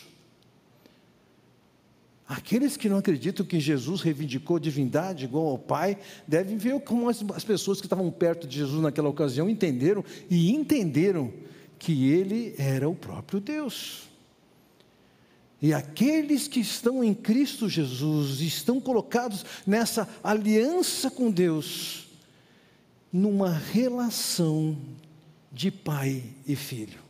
Aqueles 2.28 2.76
que 2.76 2.90
não 2.90 2.98
acreditam 2.98 3.46
que 3.46 3.58
Jesus 3.58 4.02
reivindicou 4.02 4.58
divindade 4.58 5.24
igual 5.24 5.46
ao 5.46 5.58
Pai, 5.58 5.96
devem 6.26 6.58
ver 6.58 6.78
como 6.80 7.08
as, 7.08 7.24
as 7.34 7.42
pessoas 7.42 7.80
que 7.80 7.86
estavam 7.86 8.10
perto 8.10 8.46
de 8.46 8.58
Jesus 8.58 8.82
naquela 8.82 9.08
ocasião 9.08 9.48
entenderam 9.48 10.04
e 10.28 10.52
entenderam 10.52 11.32
que 11.78 12.10
ele 12.10 12.54
era 12.58 12.86
o 12.86 12.94
próprio 12.94 13.40
Deus. 13.40 14.08
E 15.60 15.72
aqueles 15.72 16.46
que 16.46 16.60
estão 16.60 17.02
em 17.02 17.14
Cristo 17.14 17.66
Jesus 17.66 18.42
estão 18.42 18.78
colocados 18.78 19.44
nessa 19.66 20.06
aliança 20.22 21.10
com 21.10 21.30
Deus, 21.30 22.08
numa 23.10 23.50
relação 23.50 24.76
de 25.50 25.70
pai 25.70 26.22
e 26.46 26.54
filho. 26.54 27.07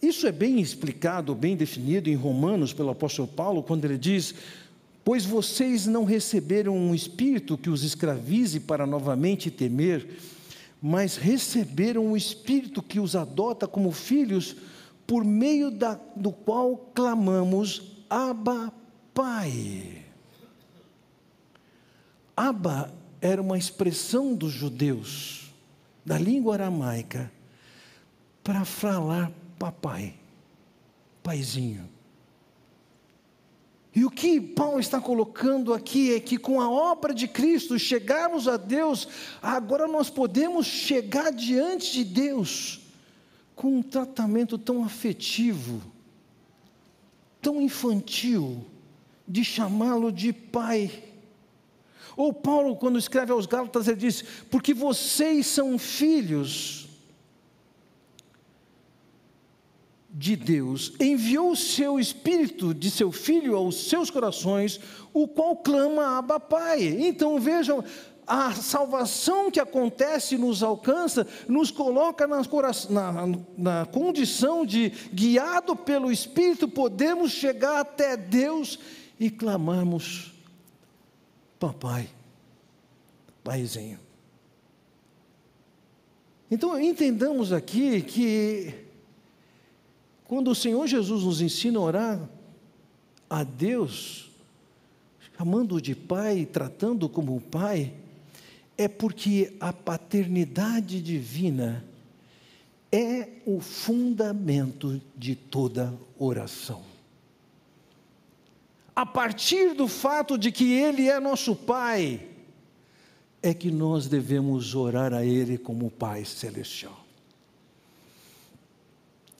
Isso 0.00 0.26
é 0.26 0.32
bem 0.32 0.60
explicado, 0.60 1.34
bem 1.34 1.56
definido 1.56 2.10
em 2.10 2.14
Romanos 2.14 2.72
pelo 2.72 2.90
apóstolo 2.90 3.28
Paulo, 3.28 3.62
quando 3.62 3.84
ele 3.84 3.96
diz: 3.96 4.34
Pois 5.04 5.24
vocês 5.24 5.86
não 5.86 6.04
receberam 6.04 6.76
um 6.76 6.94
espírito 6.94 7.56
que 7.56 7.70
os 7.70 7.82
escravize 7.82 8.60
para 8.60 8.86
novamente 8.86 9.50
temer, 9.50 10.06
mas 10.82 11.16
receberam 11.16 12.06
um 12.06 12.16
espírito 12.16 12.82
que 12.82 13.00
os 13.00 13.16
adota 13.16 13.66
como 13.66 13.90
filhos 13.92 14.56
por 15.06 15.24
meio 15.24 15.70
da, 15.70 15.98
do 16.14 16.32
qual 16.32 16.76
clamamos, 16.92 17.82
Abba 18.10 18.72
Pai. 19.14 20.04
Abba 22.36 22.92
era 23.20 23.40
uma 23.40 23.56
expressão 23.56 24.34
dos 24.34 24.52
judeus, 24.52 25.52
da 26.04 26.18
língua 26.18 26.54
aramaica, 26.54 27.32
para 28.44 28.64
falar 28.64 29.32
papai, 29.58 30.14
paizinho. 31.22 31.88
E 33.96 34.04
o 34.04 34.10
que 34.10 34.38
Paulo 34.38 34.78
está 34.78 35.00
colocando 35.00 35.72
aqui 35.72 36.14
é 36.14 36.20
que 36.20 36.36
com 36.36 36.60
a 36.60 36.70
obra 36.70 37.14
de 37.14 37.26
Cristo 37.26 37.78
chegarmos 37.78 38.46
a 38.46 38.58
Deus, 38.58 39.08
agora 39.40 39.88
nós 39.88 40.10
podemos 40.10 40.66
chegar 40.66 41.32
diante 41.32 41.92
de 41.92 42.04
Deus 42.04 42.80
com 43.54 43.78
um 43.78 43.82
tratamento 43.82 44.58
tão 44.58 44.84
afetivo, 44.84 45.80
tão 47.40 47.58
infantil, 47.58 48.66
de 49.26 49.42
chamá-lo 49.42 50.12
de 50.12 50.30
pai. 50.30 51.04
Ou 52.14 52.34
Paulo, 52.34 52.76
quando 52.76 52.98
escreve 52.98 53.32
aos 53.32 53.46
Gálatas, 53.46 53.88
ele 53.88 53.96
diz: 53.96 54.22
Porque 54.50 54.74
vocês 54.74 55.46
são 55.46 55.78
filhos 55.78 56.85
de 60.18 60.34
Deus, 60.34 60.94
enviou 60.98 61.50
o 61.50 61.56
seu 61.56 62.00
Espírito 62.00 62.72
de 62.72 62.90
seu 62.90 63.12
Filho 63.12 63.54
aos 63.54 63.90
seus 63.90 64.08
corações, 64.08 64.80
o 65.12 65.28
qual 65.28 65.56
clama 65.56 66.16
Abba 66.16 66.40
Pai. 66.40 66.84
Então 66.86 67.38
vejam, 67.38 67.84
a 68.26 68.50
salvação 68.54 69.50
que 69.50 69.60
acontece 69.60 70.38
nos 70.38 70.62
alcança, 70.62 71.26
nos 71.46 71.70
coloca 71.70 72.26
na, 72.26 72.42
na, 73.58 73.84
condição 73.84 74.64
de, 74.64 74.88
guiado 75.12 75.76
pelo 75.76 76.10
Espírito, 76.10 76.66
podemos 76.66 77.32
chegar 77.32 77.80
até 77.80 78.16
Deus 78.16 78.78
e 79.20 79.28
clamarmos: 79.28 80.32
Papai, 81.60 82.08
Paizinho. 83.44 84.00
Então 86.50 86.80
entendamos 86.80 87.52
aqui 87.52 88.00
que 88.00 88.85
quando 90.28 90.50
o 90.50 90.54
Senhor 90.54 90.86
Jesus 90.86 91.22
nos 91.22 91.40
ensina 91.40 91.78
a 91.78 91.82
orar 91.82 92.28
a 93.28 93.44
Deus, 93.44 94.30
chamando-o 95.36 95.80
de 95.80 95.94
Pai, 95.94 96.46
tratando-o 96.46 97.08
como 97.08 97.40
Pai, 97.40 97.92
é 98.76 98.88
porque 98.88 99.54
a 99.60 99.72
paternidade 99.72 101.00
divina 101.00 101.84
é 102.90 103.28
o 103.44 103.60
fundamento 103.60 105.00
de 105.16 105.34
toda 105.34 105.94
oração. 106.18 106.82
A 108.94 109.04
partir 109.04 109.74
do 109.74 109.86
fato 109.86 110.38
de 110.38 110.50
que 110.50 110.72
Ele 110.72 111.08
é 111.08 111.20
nosso 111.20 111.54
Pai, 111.54 112.26
é 113.42 113.54
que 113.54 113.70
nós 113.70 114.08
devemos 114.08 114.74
orar 114.74 115.12
a 115.12 115.24
Ele 115.24 115.58
como 115.58 115.90
Pai 115.90 116.24
Celestial. 116.24 117.05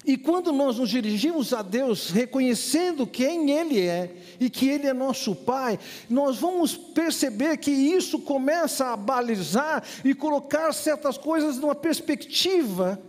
E 0.06 0.16
quando 0.16 0.52
nós 0.52 0.78
nos 0.78 0.88
dirigimos 0.88 1.52
a 1.52 1.62
Deus 1.62 2.10
reconhecendo 2.10 3.08
quem 3.08 3.50
Ele 3.50 3.80
é 3.80 4.14
e 4.38 4.48
que 4.48 4.68
Ele 4.68 4.86
é 4.86 4.92
nosso 4.92 5.34
Pai, 5.34 5.80
nós 6.08 6.36
vamos 6.36 6.76
perceber 6.76 7.56
que 7.56 7.72
isso 7.72 8.20
começa 8.20 8.92
a 8.92 8.96
balizar 8.96 9.82
e 10.04 10.14
colocar 10.14 10.72
certas 10.72 11.18
coisas 11.18 11.58
numa 11.58 11.74
perspectiva, 11.74 13.02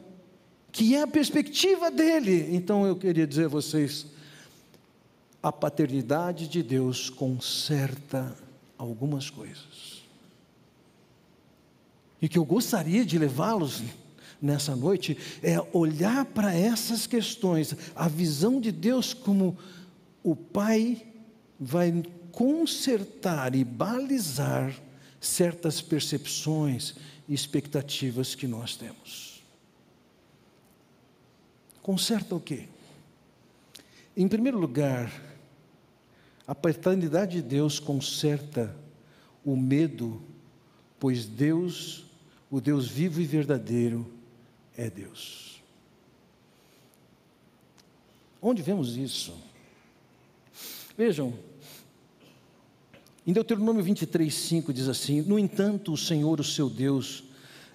que 0.71 0.95
é 0.95 1.03
a 1.03 1.07
perspectiva 1.07 1.91
dele. 1.91 2.55
Então 2.55 2.83
eu 2.87 2.95
queria 2.95 3.27
dizer 3.27 3.45
a 3.45 3.49
vocês: 3.49 4.07
a 5.43 5.51
paternidade 5.51 6.47
de 6.47 6.63
Deus 6.63 7.11
conserta 7.11 8.35
algumas 8.75 9.29
coisas. 9.29 10.01
E 12.19 12.27
que 12.27 12.39
eu 12.39 12.43
gostaria 12.43 13.05
de 13.05 13.19
levá-los 13.19 13.83
nessa 14.41 14.75
noite 14.75 15.17
é 15.41 15.59
olhar 15.73 16.25
para 16.25 16.53
essas 16.53 17.07
questões, 17.07 17.75
a 17.95 18.07
visão 18.07 18.59
de 18.59 18.71
Deus 18.71 19.13
como 19.13 19.57
o 20.23 20.35
Pai 20.35 21.05
vai 21.59 22.03
consertar 22.31 23.55
e 23.55 23.63
balizar 23.63 24.73
certas 25.19 25.81
percepções 25.81 26.95
e 27.27 27.33
expectativas 27.33 28.35
que 28.35 28.47
nós 28.47 28.75
temos. 28.75 29.43
Conserta 31.81 32.35
o 32.35 32.39
quê? 32.39 32.67
Em 34.15 34.27
primeiro 34.27 34.59
lugar, 34.59 35.11
a 36.45 36.53
paternidade 36.53 37.41
de 37.41 37.41
Deus 37.41 37.79
conserta 37.79 38.75
o 39.43 39.55
medo, 39.55 40.21
pois 40.99 41.25
Deus, 41.25 42.05
o 42.51 42.59
Deus 42.59 42.87
vivo 42.87 43.21
e 43.21 43.25
verdadeiro, 43.25 44.16
é 44.77 44.89
Deus. 44.89 45.61
Onde 48.41 48.61
vemos 48.61 48.95
isso? 48.95 49.33
Vejam, 50.95 51.33
em 53.25 53.33
Deuteronômio 53.33 53.83
23, 53.83 54.33
5 54.33 54.71
diz 54.71 54.87
assim: 54.87 55.21
No 55.21 55.37
entanto, 55.37 55.91
o 55.91 55.97
Senhor, 55.97 56.39
o 56.39 56.43
seu 56.43 56.69
Deus, 56.69 57.23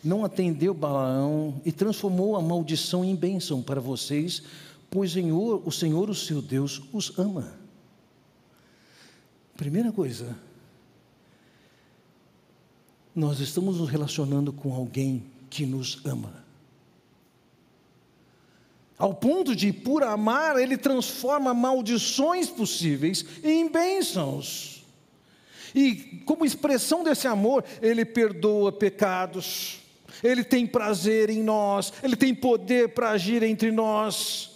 não 0.03 0.25
atendeu 0.25 0.73
Balaão 0.73 1.61
e 1.65 1.71
transformou 1.71 2.37
a 2.37 2.41
maldição 2.41 3.05
em 3.05 3.15
bênção 3.15 3.61
para 3.63 3.81
vocês, 3.81 4.43
pois 4.91 5.13
Senhor, 5.13 5.63
o 5.67 5.71
Senhor, 5.71 6.09
o 6.09 6.15
seu 6.15 6.41
Deus, 6.41 6.81
os 6.93 7.19
ama. 7.19 7.53
Primeira 9.57 9.93
coisa, 9.93 10.37
nós 13.15 13.39
estamos 13.41 13.79
nos 13.79 13.91
relacionando 13.91 14.53
com 14.53 14.73
alguém 14.73 15.23
que 15.51 15.67
nos 15.67 16.01
ama. 16.07 16.43
Ao 19.03 19.13
ponto 19.13 19.57
de, 19.57 19.73
por 19.73 20.05
amar, 20.05 20.57
ele 20.57 20.77
transforma 20.77 21.53
maldições 21.53 22.49
possíveis 22.49 23.27
em 23.43 23.69
bênçãos. 23.69 24.85
E, 25.75 26.23
como 26.25 26.45
expressão 26.45 27.03
desse 27.03 27.27
amor, 27.27 27.65
ele 27.83 28.05
perdoa 28.05 28.71
pecados, 28.71 29.81
ele 30.23 30.45
tem 30.45 30.69
prazer 30.69 31.31
em 31.31 31.43
nós, 31.43 31.93
ele 32.01 32.15
tem 32.15 32.33
poder 32.33 32.91
para 32.91 33.11
agir 33.11 33.43
entre 33.43 33.73
nós. 33.73 34.53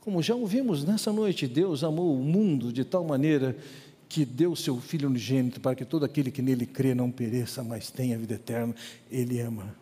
Como 0.00 0.22
já 0.22 0.34
ouvimos 0.34 0.82
nessa 0.82 1.12
noite, 1.12 1.46
Deus 1.46 1.84
amou 1.84 2.18
o 2.18 2.24
mundo 2.24 2.72
de 2.72 2.86
tal 2.86 3.04
maneira 3.04 3.54
que 4.08 4.24
deu 4.24 4.56
seu 4.56 4.80
Filho 4.80 5.10
unigênito 5.10 5.60
para 5.60 5.76
que 5.76 5.84
todo 5.84 6.06
aquele 6.06 6.30
que 6.30 6.40
nele 6.40 6.64
crê 6.64 6.94
não 6.94 7.10
pereça, 7.10 7.62
mas 7.62 7.90
tenha 7.90 8.16
vida 8.16 8.36
eterna. 8.36 8.74
Ele 9.10 9.38
ama 9.40 9.76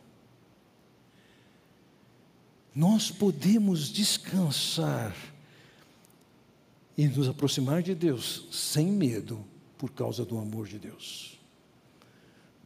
nós 2.76 3.10
podemos 3.10 3.90
descansar 3.90 5.16
e 6.94 7.08
nos 7.08 7.26
aproximar 7.26 7.82
de 7.82 7.94
Deus 7.94 8.46
sem 8.50 8.88
medo 8.88 9.42
por 9.78 9.90
causa 9.90 10.26
do 10.26 10.38
amor 10.38 10.68
de 10.68 10.78
Deus. 10.78 11.38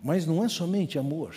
Mas 0.03 0.27
não 0.27 0.45
é 0.45 0.49
somente 0.49 0.99
amor. 0.99 1.37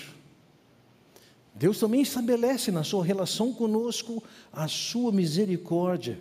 Deus 1.53 1.77
também 1.77 2.01
estabelece 2.01 2.71
na 2.71 2.83
sua 2.83 3.05
relação 3.05 3.53
conosco 3.53 4.23
a 4.51 4.67
sua 4.67 5.11
misericórdia. 5.11 6.19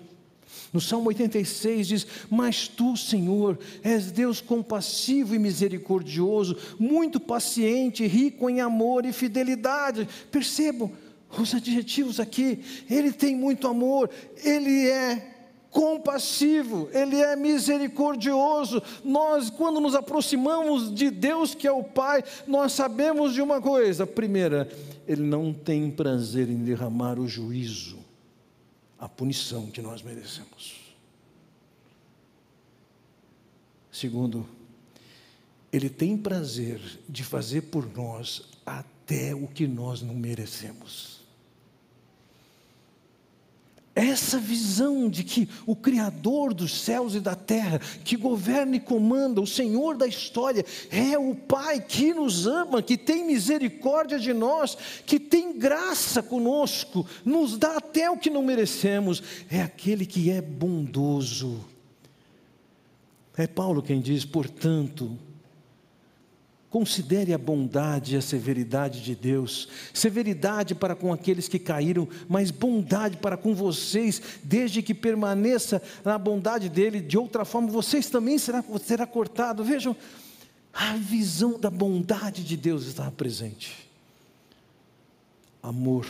No 0.74 0.80
Salmo 0.80 1.08
86 1.08 1.88
diz: 1.88 2.06
Mas 2.28 2.68
tu, 2.68 2.98
Senhor, 2.98 3.58
és 3.82 4.10
Deus 4.10 4.42
compassivo 4.42 5.34
e 5.34 5.38
misericordioso, 5.38 6.54
muito 6.78 7.18
paciente, 7.18 8.06
rico 8.06 8.50
em 8.50 8.60
amor 8.60 9.06
e 9.06 9.12
fidelidade. 9.12 10.06
Percebam, 10.30 10.92
os 11.40 11.54
adjetivos 11.54 12.20
aqui, 12.20 12.62
ele 12.90 13.12
tem 13.12 13.34
muito 13.34 13.66
amor, 13.66 14.10
ele 14.44 14.88
é 14.88 15.32
compassivo, 15.72 16.90
ele 16.92 17.16
é 17.16 17.34
misericordioso. 17.34 18.82
Nós, 19.02 19.48
quando 19.48 19.80
nos 19.80 19.94
aproximamos 19.94 20.94
de 20.94 21.10
Deus, 21.10 21.54
que 21.54 21.66
é 21.66 21.72
o 21.72 21.82
Pai, 21.82 22.22
nós 22.46 22.72
sabemos 22.72 23.32
de 23.32 23.40
uma 23.40 23.60
coisa: 23.60 24.06
primeira, 24.06 24.70
ele 25.08 25.22
não 25.22 25.52
tem 25.52 25.90
prazer 25.90 26.48
em 26.50 26.62
derramar 26.62 27.18
o 27.18 27.26
juízo, 27.26 27.98
a 28.98 29.08
punição 29.08 29.66
que 29.66 29.80
nós 29.80 30.02
merecemos. 30.02 30.80
Segundo, 33.90 34.46
ele 35.72 35.88
tem 35.88 36.16
prazer 36.16 36.80
de 37.08 37.24
fazer 37.24 37.62
por 37.62 37.90
nós 37.94 38.42
até 38.64 39.34
o 39.34 39.46
que 39.46 39.66
nós 39.66 40.02
não 40.02 40.14
merecemos 40.14 41.21
essa 43.94 44.38
visão 44.38 45.08
de 45.08 45.22
que 45.22 45.48
o 45.66 45.76
Criador 45.76 46.54
dos 46.54 46.80
céus 46.80 47.14
e 47.14 47.20
da 47.20 47.34
terra, 47.34 47.78
que 47.78 48.16
governa 48.16 48.76
e 48.76 48.80
comanda, 48.80 49.40
o 49.40 49.46
Senhor 49.46 49.96
da 49.96 50.06
história, 50.06 50.64
é 50.90 51.18
o 51.18 51.34
Pai 51.34 51.80
que 51.80 52.14
nos 52.14 52.46
ama, 52.46 52.82
que 52.82 52.96
tem 52.96 53.26
misericórdia 53.26 54.18
de 54.18 54.32
nós, 54.32 54.76
que 55.04 55.20
tem 55.20 55.58
graça 55.58 56.22
conosco, 56.22 57.06
nos 57.24 57.58
dá 57.58 57.76
até 57.76 58.10
o 58.10 58.16
que 58.16 58.30
não 58.30 58.42
merecemos, 58.42 59.22
é 59.50 59.60
aquele 59.60 60.06
que 60.06 60.30
é 60.30 60.40
bondoso. 60.40 61.62
É 63.36 63.46
Paulo 63.46 63.82
quem 63.82 64.00
diz, 64.00 64.24
portanto, 64.24 65.18
Considere 66.72 67.34
a 67.34 67.38
bondade 67.38 68.14
e 68.14 68.16
a 68.16 68.22
severidade 68.22 69.02
de 69.02 69.14
Deus. 69.14 69.68
Severidade 69.92 70.74
para 70.74 70.96
com 70.96 71.12
aqueles 71.12 71.46
que 71.46 71.58
caíram, 71.58 72.08
mas 72.26 72.50
bondade 72.50 73.18
para 73.18 73.36
com 73.36 73.54
vocês, 73.54 74.22
desde 74.42 74.80
que 74.80 74.94
permaneça 74.94 75.82
na 76.02 76.16
bondade 76.16 76.70
dele. 76.70 77.02
De 77.02 77.18
outra 77.18 77.44
forma, 77.44 77.68
vocês 77.68 78.08
também 78.08 78.38
será, 78.38 78.64
será 78.82 79.06
cortado. 79.06 79.62
Vejam, 79.62 79.94
a 80.72 80.96
visão 80.96 81.60
da 81.60 81.68
bondade 81.68 82.42
de 82.42 82.56
Deus 82.56 82.86
está 82.86 83.10
presente. 83.10 83.86
Amor, 85.62 86.06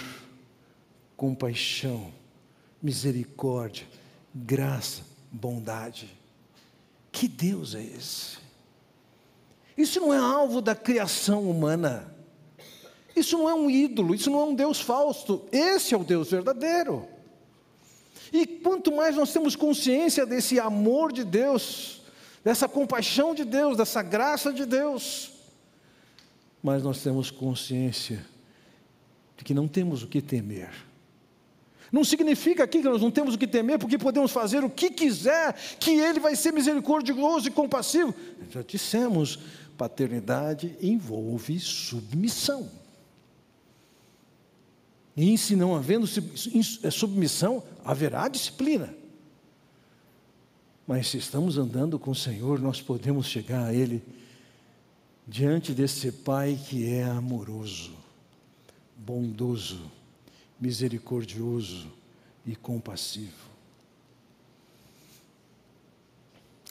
compaixão, 1.17 2.13
misericórdia, 2.81 3.85
graça, 4.33 5.03
bondade. 5.29 6.09
Que 7.11 7.27
Deus 7.27 7.75
é 7.75 7.83
esse? 7.83 8.42
Isso 9.77 10.01
não 10.01 10.13
é 10.13 10.19
alvo 10.19 10.61
da 10.61 10.75
criação 10.75 11.49
humana. 11.49 12.15
Isso 13.15 13.37
não 13.37 13.49
é 13.49 13.55
um 13.55 13.69
ídolo, 13.69 14.15
isso 14.15 14.31
não 14.31 14.41
é 14.41 14.45
um 14.45 14.55
Deus 14.55 14.81
falso. 14.81 15.45
Esse 15.53 15.95
é 15.95 15.97
o 15.97 16.05
Deus 16.05 16.31
verdadeiro. 16.31 17.07
E 18.33 18.47
quanto 18.47 18.91
mais 18.93 19.15
nós 19.15 19.33
temos 19.33 19.55
consciência 19.55 20.25
desse 20.25 20.59
amor 20.59 21.13
de 21.13 21.23
Deus, 21.23 22.03
dessa 22.43 22.67
compaixão 22.67 23.35
de 23.35 23.45
Deus, 23.45 23.77
dessa 23.77 24.03
graça 24.03 24.53
de 24.53 24.65
Deus, 24.65 25.31
mais 26.63 26.83
nós 26.83 27.03
temos 27.03 27.31
consciência 27.31 28.25
de 29.37 29.45
que 29.45 29.53
não 29.53 29.69
temos 29.69 30.03
o 30.03 30.07
que 30.07 30.23
temer. 30.23 30.71
Não 31.91 32.05
significa 32.05 32.65
aqui 32.65 32.79
que 32.79 32.89
nós 32.89 33.03
não 33.03 33.11
temos 33.11 33.35
o 33.35 33.39
que 33.39 33.47
temer, 33.47 33.79
porque 33.79 33.99
podemos 33.99 34.31
fazer 34.31 34.65
o 34.65 34.71
que 34.71 34.91
quiser, 34.91 35.55
que 35.79 35.91
Ele 35.91 36.19
vai 36.19 36.35
ser 36.35 36.51
misericordioso 36.51 37.49
e 37.49 37.51
compassivo. 37.51 38.15
Já 38.51 38.63
dissemos, 38.63 39.39
paternidade 39.77 40.77
envolve 40.81 41.59
submissão. 41.59 42.69
E 45.17 45.37
se 45.37 45.55
não 45.55 45.75
havendo 45.75 46.07
é 46.83 46.91
submissão, 46.91 47.63
haverá 47.85 48.29
disciplina. 48.29 48.95
Mas 50.87 51.09
se 51.09 51.19
estamos 51.19 51.59
andando 51.59 51.99
com 51.99 52.11
o 52.11 52.15
Senhor, 52.15 52.59
nós 52.61 52.81
podemos 52.81 53.27
chegar 53.27 53.67
a 53.67 53.75
Ele 53.75 54.03
diante 55.27 55.73
desse 55.73 56.11
Pai 56.11 56.59
que 56.69 56.89
é 56.89 57.05
amoroso, 57.05 57.93
bondoso, 58.97 59.91
misericordioso 60.61 61.93
e 62.45 62.57
compassivo. 62.57 63.53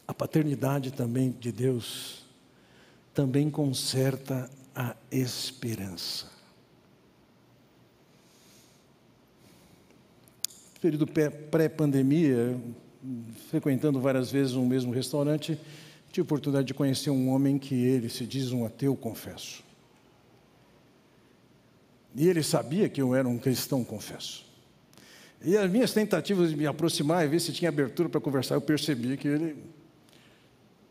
A 0.08 0.14
paternidade 0.14 0.92
também 0.92 1.32
de 1.32 1.52
Deus 1.52 2.26
também 3.14 3.50
conserta 3.50 4.50
a 4.76 4.96
esperança. 5.12 6.30
Período 10.82 11.06
pré-pandemia, 11.06 12.60
frequentando 13.50 14.00
várias 14.00 14.32
vezes 14.32 14.56
um 14.56 14.66
mesmo 14.66 14.92
restaurante, 14.92 15.60
tive 16.12 16.22
a 16.22 16.24
oportunidade 16.24 16.68
de 16.68 16.74
conhecer 16.74 17.10
um 17.10 17.30
homem 17.30 17.60
que 17.60 17.76
ele 17.76 18.10
se 18.10 18.26
diz 18.26 18.52
um 18.52 18.66
ateu, 18.66 18.96
confesso. 18.96 19.64
E 22.16 22.28
ele 22.28 22.42
sabia 22.42 22.90
que 22.90 23.02
eu 23.02 23.14
era 23.14 23.28
um 23.28 23.38
cristão, 23.38 23.84
confesso. 23.84 24.46
E 25.44 25.56
as 25.58 25.70
minhas 25.72 25.94
tentativas 25.94 26.50
de 26.50 26.56
me 26.56 26.68
aproximar 26.68 27.26
e 27.26 27.28
ver 27.28 27.40
se 27.40 27.52
tinha 27.52 27.70
abertura 27.70 28.10
para 28.10 28.20
conversar, 28.20 28.56
eu 28.56 28.62
percebi 28.62 29.18
que 29.18 29.28
ele 29.28 29.56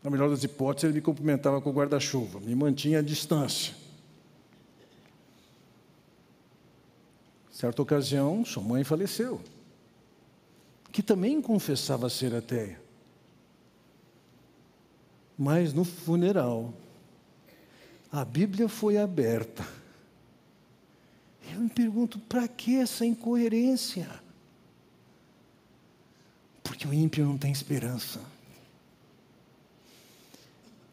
na 0.03 0.09
melhor 0.09 0.29
das 0.29 0.43
hipóteses, 0.43 0.85
ele 0.85 0.95
me 0.95 1.01
cumprimentava 1.01 1.61
com 1.61 1.69
o 1.69 1.73
guarda-chuva, 1.73 2.39
me 2.39 2.55
mantinha 2.55 2.99
à 2.99 3.01
distância. 3.01 3.75
Certa 7.51 7.81
ocasião, 7.81 8.43
sua 8.43 8.63
mãe 8.63 8.83
faleceu, 8.83 9.39
que 10.91 11.03
também 11.03 11.39
confessava 11.41 12.09
ser 12.09 12.33
ateia. 12.33 12.81
Mas 15.37 15.71
no 15.73 15.83
funeral, 15.83 16.73
a 18.11 18.25
Bíblia 18.25 18.67
foi 18.67 18.97
aberta. 18.97 19.65
Eu 21.53 21.59
me 21.59 21.69
pergunto, 21.69 22.17
para 22.17 22.47
que 22.47 22.77
essa 22.77 23.05
incoerência? 23.05 24.09
Porque 26.63 26.87
o 26.87 26.93
ímpio 26.93 27.25
não 27.25 27.37
tem 27.37 27.51
esperança. 27.51 28.19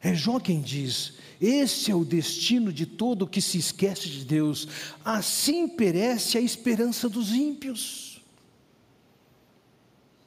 É 0.02 0.14
Jó 0.14 0.38
quem 0.38 0.61
diz: 0.61 1.14
esse 1.40 1.90
é 1.90 1.94
o 1.94 2.04
destino 2.04 2.72
de 2.72 2.84
todo 2.84 3.26
que 3.26 3.40
se 3.40 3.58
esquece 3.58 4.08
de 4.08 4.24
Deus, 4.24 4.66
assim 5.04 5.68
perece 5.68 6.37
a 6.37 6.40
esperança 6.40 7.08
dos 7.08 7.32
ímpios. 7.32 8.20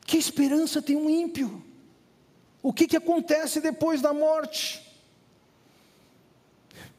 Que 0.06 0.18
esperança 0.18 0.82
tem 0.82 0.96
um 0.96 1.10
ímpio? 1.10 1.64
O 2.64 2.72
que, 2.72 2.88
que 2.88 2.98
acontece 2.98 3.60
depois 3.60 4.02
da 4.02 4.14
morte? 4.14 4.82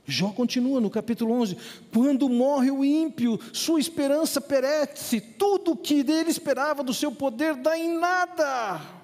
Jó 0.05 0.31
continua 0.31 0.81
no 0.81 0.91
capítulo 0.91 1.33
11: 1.35 1.57
quando 1.93 2.29
morre 2.29 2.71
o 2.71 2.85
ímpio, 2.85 3.39
sua 3.53 3.81
esperança 3.81 4.41
perece, 4.41 5.21
tudo 5.21 5.73
o 5.73 5.77
que 5.77 6.03
dele 6.03 6.31
esperava 6.31 6.83
do 6.83 6.93
seu 6.93 7.13
poder 7.13 7.55
dá 7.55 7.79
em 7.79 7.97
nada. 7.99 9.02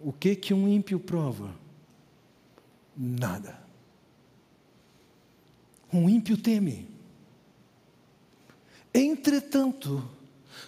O 0.00 0.12
que 0.12 0.36
que 0.36 0.54
um 0.54 0.68
ímpio 0.68 0.98
prova? 0.98 1.54
Nada. 2.96 3.58
Um 5.92 6.08
ímpio 6.08 6.36
teme. 6.36 6.88
Entretanto, 8.92 10.08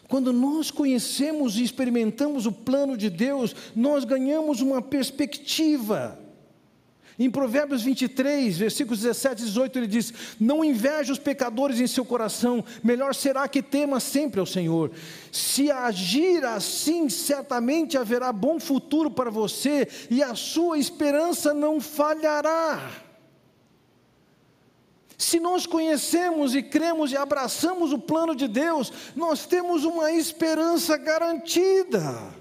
quando 0.08 0.32
nós 0.32 0.70
conhecemos 0.70 1.56
e 1.56 1.62
experimentamos 1.62 2.46
o 2.46 2.52
plano 2.52 2.96
de 2.96 3.10
Deus, 3.10 3.54
nós 3.74 4.04
ganhamos 4.04 4.60
uma 4.60 4.82
perspectiva. 4.82 6.18
Em 7.22 7.30
Provérbios 7.30 7.82
23, 7.82 8.56
versículos 8.56 9.00
17 9.00 9.42
e 9.42 9.44
18, 9.44 9.78
ele 9.78 9.86
diz: 9.86 10.10
Não 10.40 10.64
inveje 10.64 11.12
os 11.12 11.18
pecadores 11.18 11.78
em 11.78 11.86
seu 11.86 12.02
coração, 12.02 12.64
melhor 12.82 13.14
será 13.14 13.46
que 13.46 13.62
tema 13.62 14.00
sempre 14.00 14.40
ao 14.40 14.46
Senhor. 14.46 14.90
Se 15.30 15.70
agir 15.70 16.42
assim, 16.46 17.10
certamente 17.10 17.98
haverá 17.98 18.32
bom 18.32 18.58
futuro 18.58 19.10
para 19.10 19.30
você 19.30 19.86
e 20.08 20.22
a 20.22 20.34
sua 20.34 20.78
esperança 20.78 21.52
não 21.52 21.78
falhará. 21.78 22.90
Se 25.18 25.38
nós 25.38 25.66
conhecemos 25.66 26.54
e 26.54 26.62
cremos 26.62 27.12
e 27.12 27.18
abraçamos 27.18 27.92
o 27.92 27.98
plano 27.98 28.34
de 28.34 28.48
Deus, 28.48 28.90
nós 29.14 29.44
temos 29.44 29.84
uma 29.84 30.10
esperança 30.10 30.96
garantida. 30.96 32.32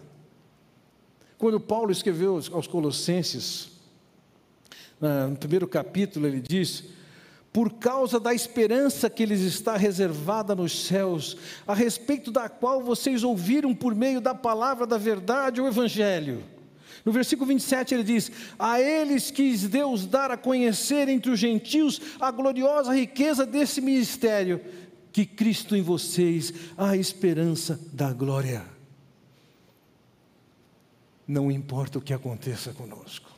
Quando 1.38 1.60
Paulo 1.60 1.92
escreveu 1.92 2.40
aos 2.54 2.66
Colossenses, 2.66 3.79
no 5.02 5.36
primeiro 5.38 5.68
capítulo, 5.68 6.28
ele 6.28 6.42
diz: 6.42 6.84
por 7.52 7.74
causa 7.74 8.20
da 8.20 8.34
esperança 8.34 9.10
que 9.10 9.26
lhes 9.26 9.42
está 9.42 9.76
reservada 9.76 10.56
nos 10.56 10.86
céus, 10.86 11.36
a 11.66 11.74
respeito 11.74 12.32
da 12.32 12.48
qual 12.48 12.82
vocês 12.82 13.24
ouviram 13.24 13.74
por 13.74 13.96
meio 13.96 14.22
da 14.22 14.36
palavra 14.36 14.86
da 14.86 14.98
verdade, 14.98 15.60
o 15.60 15.68
Evangelho. 15.68 16.44
No 17.04 17.12
versículo 17.12 17.48
27 17.48 17.94
ele 17.96 18.04
diz: 18.04 18.32
A 18.58 18.80
eles 18.80 19.32
quis 19.32 19.68
Deus 19.68 20.06
dar 20.06 20.30
a 20.30 20.38
conhecer 20.38 21.10
entre 21.10 21.32
os 21.32 21.40
gentios 21.40 22.00
a 22.20 22.30
gloriosa 22.30 22.94
riqueza 22.94 23.46
desse 23.46 23.82
ministério, 23.82 24.62
que 25.12 25.26
Cristo 25.26 25.76
em 25.76 25.82
vocês, 25.82 26.54
a 26.78 26.96
esperança 26.96 27.80
da 27.92 28.14
glória. 28.14 28.64
Não 31.28 31.52
importa 31.52 31.98
o 31.98 32.02
que 32.02 32.14
aconteça 32.14 32.74
conosco, 32.74 33.30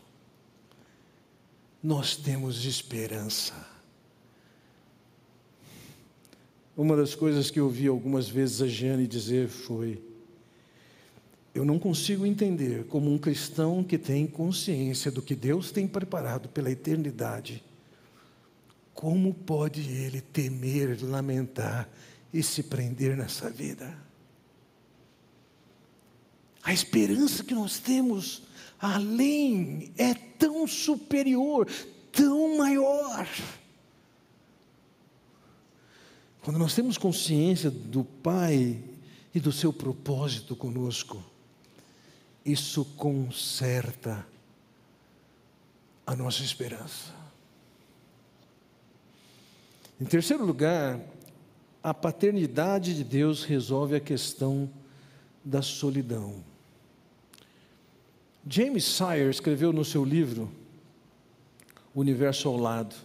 nós 1.84 2.16
temos 2.16 2.64
esperança. 2.64 3.54
Uma 6.78 6.96
das 6.96 7.16
coisas 7.16 7.50
que 7.50 7.60
eu 7.60 7.66
ouvi 7.66 7.88
algumas 7.88 8.30
vezes 8.30 8.62
a 8.62 8.68
Jane 8.68 9.08
dizer 9.08 9.48
foi: 9.48 10.02
Eu 11.54 11.66
não 11.66 11.78
consigo 11.80 12.26
entender 12.26 12.86
como 12.86 13.12
um 13.12 13.18
cristão 13.18 13.84
que 13.84 13.98
tem 13.98 14.26
consciência 14.28 15.12
do 15.12 15.22
que 15.22 15.36
Deus 15.36 15.72
tem 15.72 15.88
preparado 15.88 16.48
pela 16.50 16.72
eternidade, 16.72 17.64
como 18.94 19.34
pode 19.34 19.82
ele 19.82 20.22
temer, 20.22 20.98
lamentar 21.02 21.90
e 22.34 22.42
se 22.42 22.64
prender 22.64 23.18
nessa 23.18 23.50
vida. 23.50 23.98
A 26.64 26.72
esperança 26.72 27.44
que 27.44 27.56
nós 27.56 27.80
temos 27.80 28.44
além 28.82 29.94
é 29.98 30.14
tão 30.14 30.66
superior, 30.66 31.68
tão 32.12 32.58
maior. 32.58 33.28
Quando 36.42 36.58
nós 36.58 36.74
temos 36.74 36.98
consciência 36.98 37.70
do 37.70 38.04
Pai 38.04 38.82
e 39.34 39.40
do 39.40 39.52
seu 39.52 39.72
propósito 39.72 40.56
conosco, 40.56 41.24
isso 42.44 42.84
conserta 42.98 44.26
a 46.06 46.16
nossa 46.16 46.42
esperança. 46.42 47.14
Em 50.00 50.06
terceiro 50.06 50.44
lugar, 50.44 51.00
a 51.84 51.94
paternidade 51.94 52.96
de 52.96 53.04
Deus 53.04 53.44
resolve 53.44 53.96
a 53.96 54.00
questão 54.00 54.68
da 55.46 55.62
solidão. 55.62 56.44
James 58.48 58.84
Sire 58.84 59.30
escreveu 59.30 59.72
no 59.72 59.86
seu 59.86 60.04
livro 60.04 60.52
Universo 61.94 62.48
ao 62.48 62.58
Lado 62.58 62.96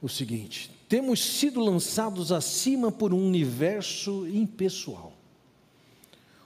o 0.00 0.08
seguinte: 0.08 0.70
temos 0.88 1.20
sido 1.20 1.60
lançados 1.60 2.30
acima 2.30 2.92
por 2.92 3.12
um 3.12 3.26
universo 3.26 4.26
impessoal. 4.28 5.12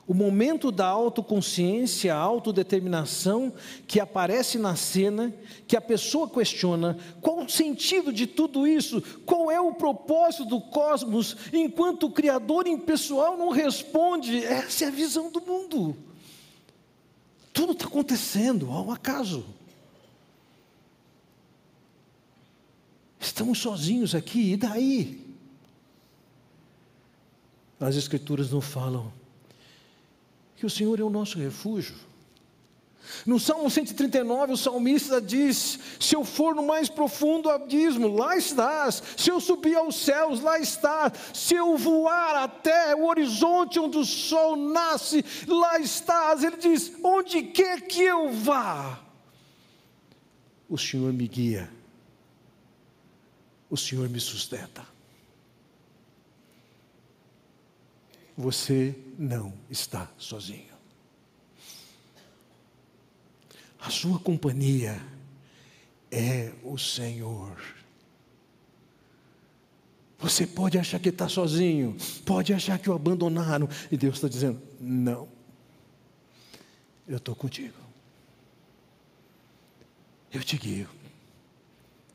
O 0.07 0.15
momento 0.15 0.71
da 0.71 0.87
autoconsciência, 0.87 2.15
a 2.15 2.19
autodeterminação 2.19 3.53
que 3.89 3.99
aparece 3.99 4.57
na 4.57 4.77
cena, 4.77 5.35
que 5.67 5.77
a 5.77 5.81
pessoa 5.81 6.31
questiona 6.31 6.97
qual 7.21 7.41
o 7.41 7.49
sentido 7.49 8.13
de 8.13 8.25
tudo 8.25 8.69
isso, 8.69 9.03
qual 9.27 9.51
é 9.51 9.61
o 9.61 9.75
propósito 9.75 10.45
do 10.45 10.61
cosmos, 10.61 11.37
enquanto 11.53 12.05
o 12.05 12.13
Criador 12.13 12.69
impessoal 12.69 13.37
não 13.37 13.51
responde, 13.51 14.45
essa 14.45 14.85
é 14.85 14.89
a 14.89 14.93
visão 14.93 15.29
do 15.29 15.41
mundo. 15.41 15.97
Tudo 17.57 17.73
está 17.73 17.87
acontecendo 17.87 18.71
ao 18.71 18.91
acaso. 18.91 19.43
Estamos 23.19 23.59
sozinhos 23.59 24.15
aqui, 24.15 24.53
e 24.53 24.57
daí? 24.59 25.27
As 27.81 27.97
Escrituras 27.97 28.51
não 28.51 28.61
falam 28.61 29.11
que 30.55 30.67
o 30.67 30.71
Senhor 30.71 31.01
é 31.01 31.03
o 31.03 31.09
nosso 31.09 31.39
refúgio. 31.39 31.97
No 33.25 33.39
Salmo 33.39 33.71
139, 33.71 34.53
o 34.53 34.57
salmista 34.57 35.21
diz: 35.21 35.79
Se 35.99 36.15
eu 36.15 36.25
for 36.25 36.55
no 36.55 36.63
mais 36.63 36.89
profundo 36.89 37.51
abismo, 37.51 38.09
lá 38.09 38.37
estás. 38.37 39.03
Se 39.17 39.31
eu 39.31 39.41
subir 39.41 39.77
aos 39.77 39.97
céus, 39.97 40.41
lá 40.41 40.59
estás. 40.59 41.13
Se 41.35 41.55
eu 41.55 41.77
voar 41.77 42.37
até 42.37 42.95
o 42.95 43.07
horizonte 43.07 43.79
onde 43.79 43.99
o 43.99 44.05
sol 44.05 44.57
nasce, 44.57 45.25
lá 45.47 45.79
estás. 45.79 46.45
Ele 46.45 46.57
diz: 46.57 46.93
Onde 47.03 47.43
quer 47.43 47.83
que 47.83 48.03
eu 48.03 48.33
vá, 48.33 49.01
o 50.69 50.77
Senhor 50.77 51.13
me 51.13 51.27
guia, 51.27 51.71
o 53.71 53.77
Senhor 53.77 54.09
me 54.09 54.21
sustenta. 54.21 54.87
Você 58.37 58.95
não 59.19 59.55
está 59.71 60.11
sozinho. 60.19 60.76
A 63.87 63.91
sua 63.91 64.19
companhia 64.19 65.01
é 66.11 66.53
o 66.65 66.77
Senhor. 66.77 67.57
Você 70.19 70.45
pode 70.45 70.77
achar 70.77 70.99
que 70.99 71.11
está 71.11 71.29
sozinho, 71.29 71.97
pode 72.25 72.53
achar 72.53 72.81
que 72.81 72.91
o 72.91 72.95
abandonaram, 72.95 73.69
e 73.89 73.97
Deus 73.97 74.17
está 74.17 74.27
dizendo: 74.27 74.61
não, 74.81 75.29
eu 77.07 77.19
estou 77.19 77.37
contigo, 77.37 77.77
eu 80.33 80.43
te 80.43 80.57
guio, 80.57 80.89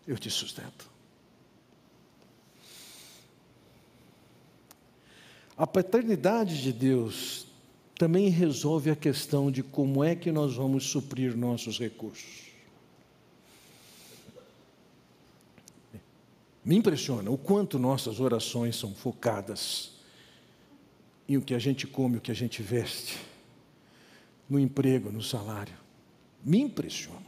eu 0.05 0.17
te 0.17 0.29
sustento. 0.29 0.91
A 5.55 5.65
paternidade 5.65 6.61
de 6.61 6.73
Deus 6.73 7.47
também 8.01 8.29
resolve 8.29 8.89
a 8.89 8.95
questão 8.95 9.51
de 9.51 9.61
como 9.61 10.03
é 10.03 10.15
que 10.15 10.31
nós 10.31 10.55
vamos 10.55 10.85
suprir 10.85 11.37
nossos 11.37 11.77
recursos. 11.77 12.47
Me 16.65 16.75
impressiona 16.75 17.29
o 17.29 17.37
quanto 17.37 17.77
nossas 17.77 18.19
orações 18.19 18.75
são 18.75 18.91
focadas 18.91 19.91
em 21.29 21.37
o 21.37 21.43
que 21.43 21.53
a 21.53 21.59
gente 21.59 21.85
come, 21.85 22.17
o 22.17 22.21
que 22.21 22.31
a 22.31 22.33
gente 22.33 22.63
veste, 22.63 23.19
no 24.49 24.59
emprego, 24.59 25.11
no 25.11 25.21
salário. 25.21 25.77
Me 26.43 26.59
impressiona. 26.59 27.21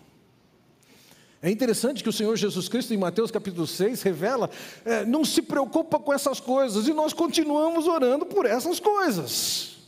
É 1.39 1.51
interessante 1.51 2.01
que 2.01 2.09
o 2.09 2.13
Senhor 2.13 2.35
Jesus 2.35 2.67
Cristo, 2.67 2.95
em 2.95 2.97
Mateus 2.97 3.29
capítulo 3.29 3.67
6, 3.67 4.01
revela, 4.01 4.49
é, 4.83 5.05
não 5.05 5.23
se 5.23 5.43
preocupa 5.43 5.99
com 5.99 6.11
essas 6.11 6.39
coisas, 6.39 6.87
e 6.87 6.93
nós 6.93 7.13
continuamos 7.13 7.85
orando 7.85 8.25
por 8.25 8.47
essas 8.47 8.79
coisas. 8.79 9.82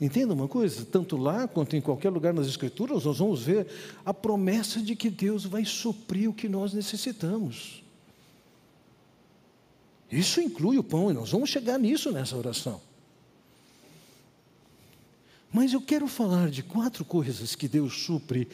Entenda 0.00 0.32
uma 0.32 0.46
coisa, 0.46 0.84
tanto 0.84 1.16
lá 1.16 1.48
quanto 1.48 1.74
em 1.74 1.80
qualquer 1.80 2.10
lugar 2.10 2.32
nas 2.32 2.46
Escrituras, 2.46 3.04
nós 3.04 3.18
vamos 3.18 3.42
ver 3.42 3.66
a 4.04 4.14
promessa 4.14 4.80
de 4.80 4.94
que 4.94 5.10
Deus 5.10 5.44
vai 5.44 5.64
suprir 5.64 6.30
o 6.30 6.34
que 6.34 6.48
nós 6.48 6.72
necessitamos. 6.72 7.82
Isso 10.10 10.40
inclui 10.40 10.78
o 10.78 10.84
pão, 10.84 11.10
e 11.10 11.14
nós 11.14 11.32
vamos 11.32 11.50
chegar 11.50 11.78
nisso 11.78 12.12
nessa 12.12 12.36
oração. 12.36 12.80
Mas 15.52 15.72
eu 15.72 15.80
quero 15.80 16.06
falar 16.06 16.50
de 16.50 16.62
quatro 16.62 17.04
coisas 17.04 17.56
que 17.56 17.66
Deus 17.66 18.02
supre 18.02 18.48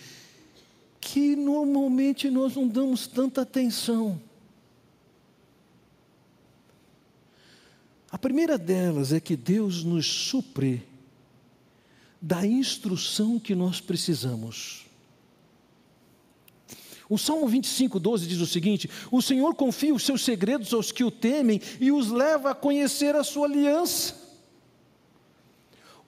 que 1.00 1.36
normalmente 1.36 2.30
nós 2.30 2.56
não 2.56 2.66
damos 2.66 3.06
tanta 3.06 3.42
atenção. 3.42 4.18
A 8.10 8.16
primeira 8.16 8.56
delas 8.56 9.12
é 9.12 9.20
que 9.20 9.36
Deus 9.36 9.84
nos 9.84 10.06
supre 10.06 10.82
da 12.24 12.46
instrução 12.46 13.38
que 13.38 13.54
nós 13.54 13.82
precisamos. 13.82 14.86
O 17.06 17.18
Salmo 17.18 17.46
25, 17.46 18.00
12 18.00 18.26
diz 18.26 18.40
o 18.40 18.46
seguinte: 18.46 18.88
O 19.10 19.20
Senhor 19.20 19.54
confia 19.54 19.94
os 19.94 20.04
seus 20.04 20.24
segredos 20.24 20.72
aos 20.72 20.90
que 20.90 21.04
o 21.04 21.10
temem 21.10 21.60
e 21.78 21.92
os 21.92 22.10
leva 22.10 22.52
a 22.52 22.54
conhecer 22.54 23.14
a 23.14 23.22
sua 23.22 23.46
aliança. 23.46 24.14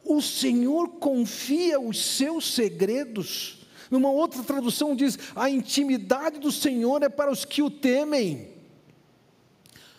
O 0.02 0.22
Senhor 0.22 0.88
confia 0.92 1.79
os 1.79 2.02
seus 2.02 2.50
segredos. 2.55 3.59
Numa 3.90 4.11
outra 4.11 4.42
tradução 4.42 4.96
diz: 4.96 5.18
a 5.35 5.50
intimidade 5.50 6.40
do 6.40 6.50
Senhor 6.50 7.02
é 7.02 7.11
para 7.11 7.31
os 7.31 7.44
que 7.44 7.61
o 7.61 7.68
temem. 7.68 8.48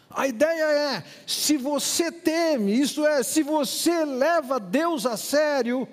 A 0.10 0.28
ideia 0.28 0.64
é: 0.96 1.04
se 1.28 1.58
você 1.58 2.12
teme, 2.12 2.74
isso 2.74 3.06
é, 3.06 3.22
se 3.22 3.44
você 3.44 4.04
leva 4.04 4.60
Deus 4.60 5.06
a 5.06 5.16
sério, 5.16 5.88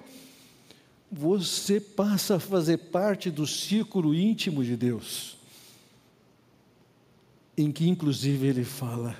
você 1.10 1.80
passa 1.80 2.36
a 2.36 2.40
fazer 2.40 2.78
parte 2.78 3.30
do 3.30 3.46
círculo 3.46 4.14
íntimo 4.14 4.64
de 4.64 4.76
Deus, 4.76 5.36
em 7.56 7.70
que 7.70 7.88
inclusive 7.88 8.46
Ele 8.46 8.64
fala: 8.64 9.16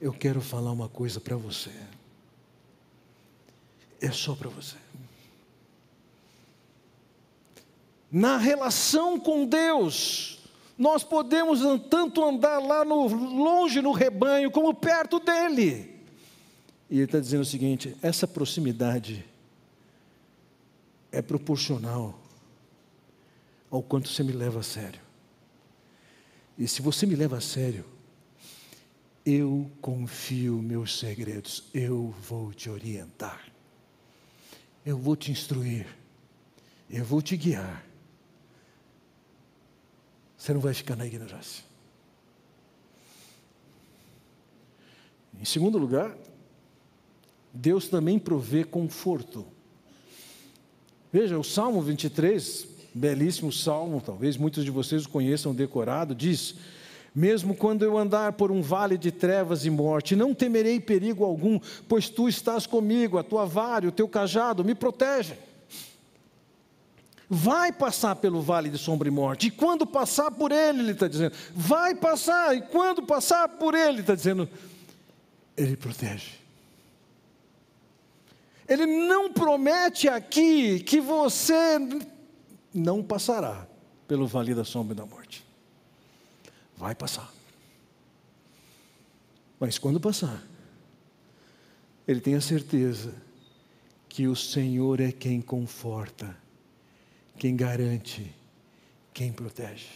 Eu 0.00 0.12
quero 0.12 0.40
falar 0.40 0.72
uma 0.72 0.88
coisa 0.88 1.20
para 1.20 1.36
você 1.36 1.70
é 4.00 4.10
só 4.10 4.34
para 4.34 4.48
você. 4.48 4.76
Na 8.10 8.38
relação 8.38 9.20
com 9.20 9.44
Deus, 9.44 10.40
nós 10.76 11.04
podemos 11.04 11.60
tanto 11.88 12.24
andar 12.24 12.58
lá 12.58 12.84
no, 12.84 13.06
longe 13.06 13.80
no 13.80 13.92
rebanho, 13.92 14.50
como 14.50 14.74
perto 14.74 15.20
dele. 15.20 16.00
E 16.88 16.96
ele 16.96 17.04
está 17.04 17.20
dizendo 17.20 17.42
o 17.42 17.46
seguinte: 17.46 17.94
essa 18.02 18.26
proximidade 18.26 19.24
é 21.12 21.22
proporcional 21.22 22.20
ao 23.70 23.82
quanto 23.82 24.08
você 24.08 24.22
me 24.22 24.32
leva 24.32 24.60
a 24.60 24.62
sério. 24.62 25.00
E 26.58 26.66
se 26.68 26.82
você 26.82 27.06
me 27.06 27.14
leva 27.14 27.38
a 27.38 27.40
sério, 27.40 27.84
eu 29.24 29.70
confio 29.80 30.60
meus 30.60 30.98
segredos, 30.98 31.64
eu 31.72 32.14
vou 32.28 32.52
te 32.52 32.68
orientar 32.68 33.50
eu 34.84 34.96
vou 34.96 35.14
te 35.16 35.30
instruir, 35.30 35.86
eu 36.88 37.04
vou 37.04 37.20
te 37.20 37.36
guiar. 37.36 37.84
Você 40.36 40.54
não 40.54 40.60
vai 40.60 40.72
ficar 40.72 40.96
na 40.96 41.06
ignorância. 41.06 41.64
Em 45.38 45.44
segundo 45.44 45.78
lugar, 45.78 46.16
Deus 47.52 47.88
também 47.88 48.18
provê 48.18 48.64
conforto. 48.64 49.46
Veja, 51.12 51.38
o 51.38 51.44
Salmo 51.44 51.82
23 51.82 52.70
belíssimo 52.94 53.52
salmo, 53.52 54.02
talvez 54.04 54.36
muitos 54.36 54.64
de 54.64 54.70
vocês 54.70 55.04
o 55.04 55.08
conheçam 55.08 55.54
decorado, 55.54 56.14
diz: 56.14 56.54
Mesmo 57.14 57.54
quando 57.54 57.84
eu 57.84 57.96
andar 57.96 58.32
por 58.32 58.50
um 58.50 58.62
vale 58.62 58.98
de 58.98 59.10
trevas 59.10 59.64
e 59.64 59.70
morte, 59.70 60.16
não 60.16 60.34
temerei 60.34 60.80
perigo 60.80 61.24
algum, 61.24 61.60
pois 61.88 62.08
tu 62.08 62.28
estás 62.28 62.66
comigo, 62.66 63.18
a 63.18 63.22
tua 63.22 63.44
vara, 63.46 63.88
o 63.88 63.92
teu 63.92 64.08
cajado 64.08 64.64
me 64.64 64.74
protegem. 64.74 65.36
Vai 67.32 67.70
passar 67.70 68.16
pelo 68.16 68.42
vale 68.42 68.68
de 68.68 68.78
sombra 68.78 69.06
e 69.06 69.10
morte, 69.10 69.46
e 69.48 69.50
quando 69.52 69.86
passar 69.86 70.32
por 70.32 70.50
ele, 70.50 70.80
ele 70.80 70.92
está 70.92 71.06
dizendo, 71.06 71.32
vai 71.54 71.94
passar, 71.94 72.56
e 72.56 72.62
quando 72.62 73.02
passar 73.02 73.48
por 73.48 73.72
ele, 73.72 73.88
ele 73.90 74.00
está 74.00 74.16
dizendo, 74.16 74.48
ele 75.56 75.76
protege. 75.76 76.39
Ele 78.70 78.86
não 78.86 79.32
promete 79.32 80.08
aqui 80.08 80.78
que 80.78 81.00
você 81.00 81.76
não 82.72 83.02
passará 83.02 83.66
pelo 84.06 84.28
vale 84.28 84.54
da 84.54 84.64
sombra 84.64 84.94
da 84.94 85.04
morte. 85.04 85.44
Vai 86.76 86.94
passar. 86.94 87.34
Mas 89.58 89.76
quando 89.76 89.98
passar, 89.98 90.40
ele 92.06 92.20
tem 92.20 92.36
a 92.36 92.40
certeza 92.40 93.12
que 94.08 94.28
o 94.28 94.36
Senhor 94.36 95.00
é 95.00 95.10
quem 95.10 95.40
conforta, 95.40 96.36
quem 97.36 97.56
garante, 97.56 98.32
quem 99.12 99.32
protege. 99.32 99.88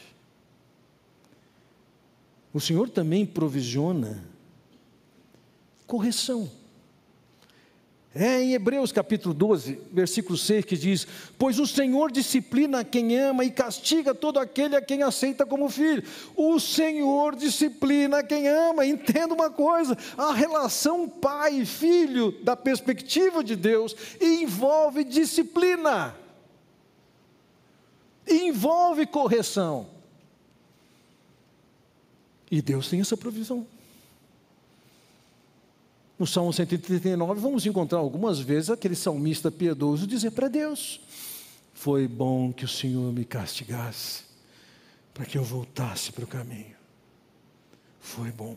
O 2.52 2.60
Senhor 2.60 2.90
também 2.90 3.24
provisiona 3.24 4.24
correção. 5.87 6.63
É 8.16 8.40
em 8.40 8.53
Hebreus 8.53 8.92
capítulo 8.92 9.35
12, 9.35 9.81
versículo 9.92 10.38
6 10.38 10.64
que 10.64 10.77
diz: 10.77 11.05
Pois 11.37 11.59
o 11.59 11.66
Senhor 11.66 12.12
disciplina 12.12 12.85
quem 12.85 13.18
ama 13.18 13.44
e 13.44 13.50
castiga 13.50 14.14
todo 14.14 14.38
aquele 14.38 14.77
a 14.77 14.81
quem 14.81 15.03
aceita 15.03 15.44
como 15.44 15.68
filho. 15.68 16.05
O 16.37 16.61
Senhor 16.61 17.35
disciplina 17.35 18.22
quem 18.22 18.46
ama. 18.46 18.87
Entenda 18.87 19.35
uma 19.35 19.50
coisa: 19.50 19.98
a 20.16 20.33
relação 20.33 21.09
pai 21.09 21.62
e 21.62 21.66
filho, 21.66 22.31
da 22.44 22.57
perspectiva 22.57 23.42
de 23.42 23.57
Deus, 23.57 23.96
envolve 24.20 25.03
disciplina, 25.03 26.14
envolve 28.29 29.07
correção. 29.07 29.88
E 32.48 32.62
Deus 32.62 32.88
tem 32.88 33.00
essa 33.00 33.16
provisão. 33.16 33.66
No 36.24 36.28
Salmo 36.28 36.54
139, 36.54 37.38
vamos 37.38 37.66
encontrar 37.66 37.98
algumas 37.98 38.40
vezes 38.40 38.70
aquele 38.70 38.96
salmista 38.96 39.50
piedoso 39.50 40.06
dizer 40.06 40.30
para 40.30 40.48
Deus: 40.48 40.98
Foi 41.74 42.08
bom 42.08 42.50
que 42.50 42.64
o 42.64 42.68
Senhor 42.68 43.12
me 43.12 43.26
castigasse, 43.26 44.22
para 45.12 45.26
que 45.26 45.37
eu 45.37 45.44
voltasse 45.44 46.10
para 46.12 46.24
o 46.24 46.26
caminho. 46.26 46.74
Foi 48.00 48.32
bom. 48.32 48.56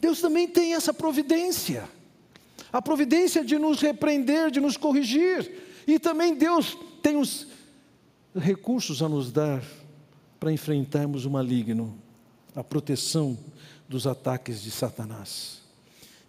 Deus 0.00 0.20
também 0.20 0.48
tem 0.48 0.74
essa 0.74 0.92
providência, 0.92 1.88
a 2.72 2.82
providência 2.82 3.44
de 3.44 3.56
nos 3.56 3.80
repreender, 3.80 4.50
de 4.50 4.58
nos 4.58 4.76
corrigir, 4.76 5.62
e 5.86 5.96
também 6.00 6.34
Deus 6.34 6.76
tem 7.00 7.16
os 7.16 7.46
recursos 8.34 9.00
a 9.00 9.08
nos 9.08 9.30
dar 9.30 9.62
para 10.40 10.50
enfrentarmos 10.50 11.24
o 11.24 11.30
maligno, 11.30 11.96
a 12.52 12.64
proteção 12.64 13.38
dos 13.88 14.08
ataques 14.08 14.60
de 14.60 14.72
Satanás. 14.72 15.67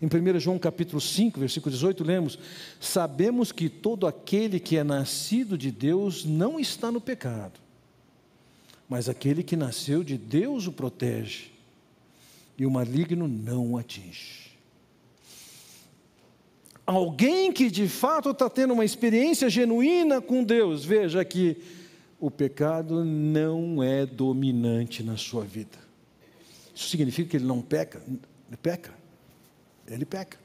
Em 0.01 0.07
1 0.07 0.39
João 0.39 0.57
capítulo 0.57 1.01
5, 1.01 1.39
versículo 1.39 1.73
18, 1.73 2.03
lemos: 2.05 2.39
Sabemos 2.79 3.51
que 3.51 3.67
todo 3.67 4.07
aquele 4.07 4.59
que 4.59 4.77
é 4.77 4.83
nascido 4.83 5.57
de 5.57 5.71
Deus 5.71 6.23
não 6.23 6.57
está 6.57 6.89
no 6.89 7.01
pecado, 7.01 7.59
mas 8.87 9.09
aquele 9.09 9.43
que 9.43 9.57
nasceu 9.57 10.01
de 10.01 10.17
Deus 10.17 10.67
o 10.67 10.71
protege, 10.71 11.51
e 12.57 12.65
o 12.65 12.71
maligno 12.71 13.27
não 13.27 13.73
o 13.73 13.77
atinge. 13.77 14.49
Alguém 16.85 17.51
que 17.51 17.69
de 17.69 17.87
fato 17.87 18.31
está 18.31 18.49
tendo 18.49 18.73
uma 18.73 18.85
experiência 18.85 19.49
genuína 19.49 20.21
com 20.21 20.43
Deus, 20.43 20.83
veja 20.85 21.23
que 21.25 21.57
o 22.19 22.31
pecado 22.31 23.03
não 23.03 23.83
é 23.83 24.05
dominante 24.05 25.03
na 25.03 25.17
sua 25.17 25.43
vida. 25.43 25.77
Isso 26.73 26.87
significa 26.87 27.29
que 27.29 27.37
ele 27.37 27.45
não 27.45 27.61
peca? 27.61 28.01
Ele 28.07 28.57
peca 28.57 28.98
ele 29.93 30.05
peca. 30.05 30.37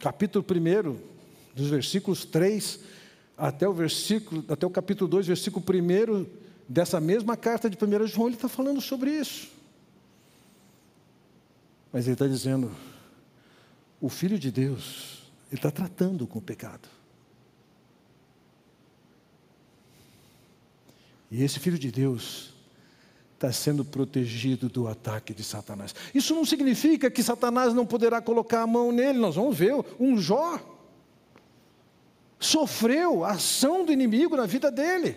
Capítulo 0.00 0.44
1, 0.44 0.98
dos 1.54 1.68
versículos 1.68 2.24
3 2.24 2.80
até 3.36 3.68
o 3.68 3.72
versículo, 3.72 4.44
até 4.48 4.66
o 4.66 4.70
capítulo 4.70 5.08
2, 5.08 5.26
versículo 5.26 5.64
1 5.64 6.26
dessa 6.68 7.00
mesma 7.00 7.36
carta 7.36 7.68
de 7.68 7.76
1 7.76 8.06
João, 8.06 8.28
ele 8.28 8.36
está 8.36 8.48
falando 8.48 8.80
sobre 8.80 9.10
isso. 9.10 9.48
Mas 11.92 12.06
ele 12.06 12.14
está 12.14 12.26
dizendo, 12.26 12.74
o 14.00 14.08
Filho 14.08 14.38
de 14.38 14.50
Deus, 14.50 15.22
ele 15.50 15.58
está 15.58 15.70
tratando 15.70 16.26
com 16.26 16.38
o 16.38 16.42
pecado. 16.42 16.88
E 21.30 21.42
esse 21.42 21.58
Filho 21.58 21.78
de 21.78 21.90
Deus 21.90 22.55
está 23.36 23.52
sendo 23.52 23.84
protegido 23.84 24.68
do 24.68 24.88
ataque 24.88 25.34
de 25.34 25.44
Satanás. 25.44 25.94
Isso 26.14 26.34
não 26.34 26.44
significa 26.44 27.10
que 27.10 27.22
Satanás 27.22 27.74
não 27.74 27.86
poderá 27.86 28.20
colocar 28.20 28.62
a 28.62 28.66
mão 28.66 28.90
nele, 28.90 29.18
nós 29.18 29.36
vamos 29.36 29.56
ver. 29.56 29.74
Um 30.00 30.18
Jó 30.18 30.58
sofreu 32.40 33.24
a 33.24 33.32
ação 33.32 33.84
do 33.84 33.92
inimigo 33.92 34.36
na 34.36 34.46
vida 34.46 34.70
dele. 34.70 35.16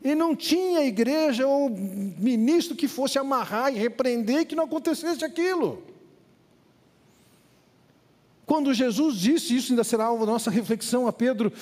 E 0.00 0.14
não 0.14 0.34
tinha 0.34 0.84
igreja 0.84 1.46
ou 1.46 1.68
ministro 1.70 2.76
que 2.76 2.86
fosse 2.86 3.18
amarrar 3.18 3.72
e 3.74 3.78
repreender 3.78 4.46
que 4.46 4.54
não 4.54 4.64
acontecesse 4.64 5.24
aquilo. 5.24 5.82
Quando 8.46 8.72
Jesus 8.72 9.16
disse, 9.16 9.56
isso 9.56 9.72
ainda 9.72 9.84
será 9.84 10.04
alvo 10.04 10.24
da 10.24 10.32
nossa 10.32 10.50
reflexão 10.50 11.08
a 11.08 11.12
Pedro, 11.12 11.52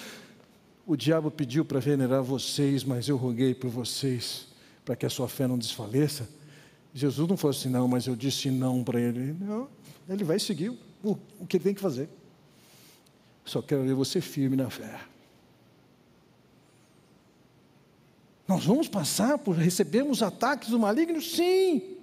o 0.87 0.96
diabo 0.96 1.31
pediu 1.31 1.64
para 1.64 1.81
venerar 1.81 2.22
vocês, 2.22 2.85
mas 2.85 3.09
eu 3.09 3.16
roguei 3.16 3.55
por 3.55 3.70
vocês 3.70 4.49
para 4.90 4.96
que 4.96 5.07
a 5.07 5.11
sua 5.11 5.29
fé 5.29 5.46
não 5.46 5.57
desfaleça. 5.57 6.29
Jesus 6.92 7.29
não 7.29 7.37
falou 7.37 7.57
assim, 7.57 7.68
não, 7.68 7.87
mas 7.87 8.09
eu 8.09 8.16
disse 8.16 8.50
não 8.50 8.83
para 8.83 9.00
ele. 9.00 9.37
Não, 9.38 9.68
ele 10.09 10.24
vai 10.24 10.40
seguir 10.40 10.70
o, 11.05 11.16
o 11.38 11.46
que 11.46 11.59
ele 11.59 11.62
tem 11.62 11.74
que 11.76 11.81
fazer. 11.81 12.09
Só 13.44 13.62
quero 13.62 13.85
ver 13.85 13.94
você 13.94 14.20
firme 14.20 14.57
na 14.57 14.68
fé. 14.68 15.00
Nós 18.48 18.64
vamos 18.64 18.88
passar 18.88 19.38
por 19.38 19.55
recebermos 19.55 20.24
ataques 20.24 20.70
do 20.70 20.79
maligno? 20.81 21.22
Sim. 21.22 21.96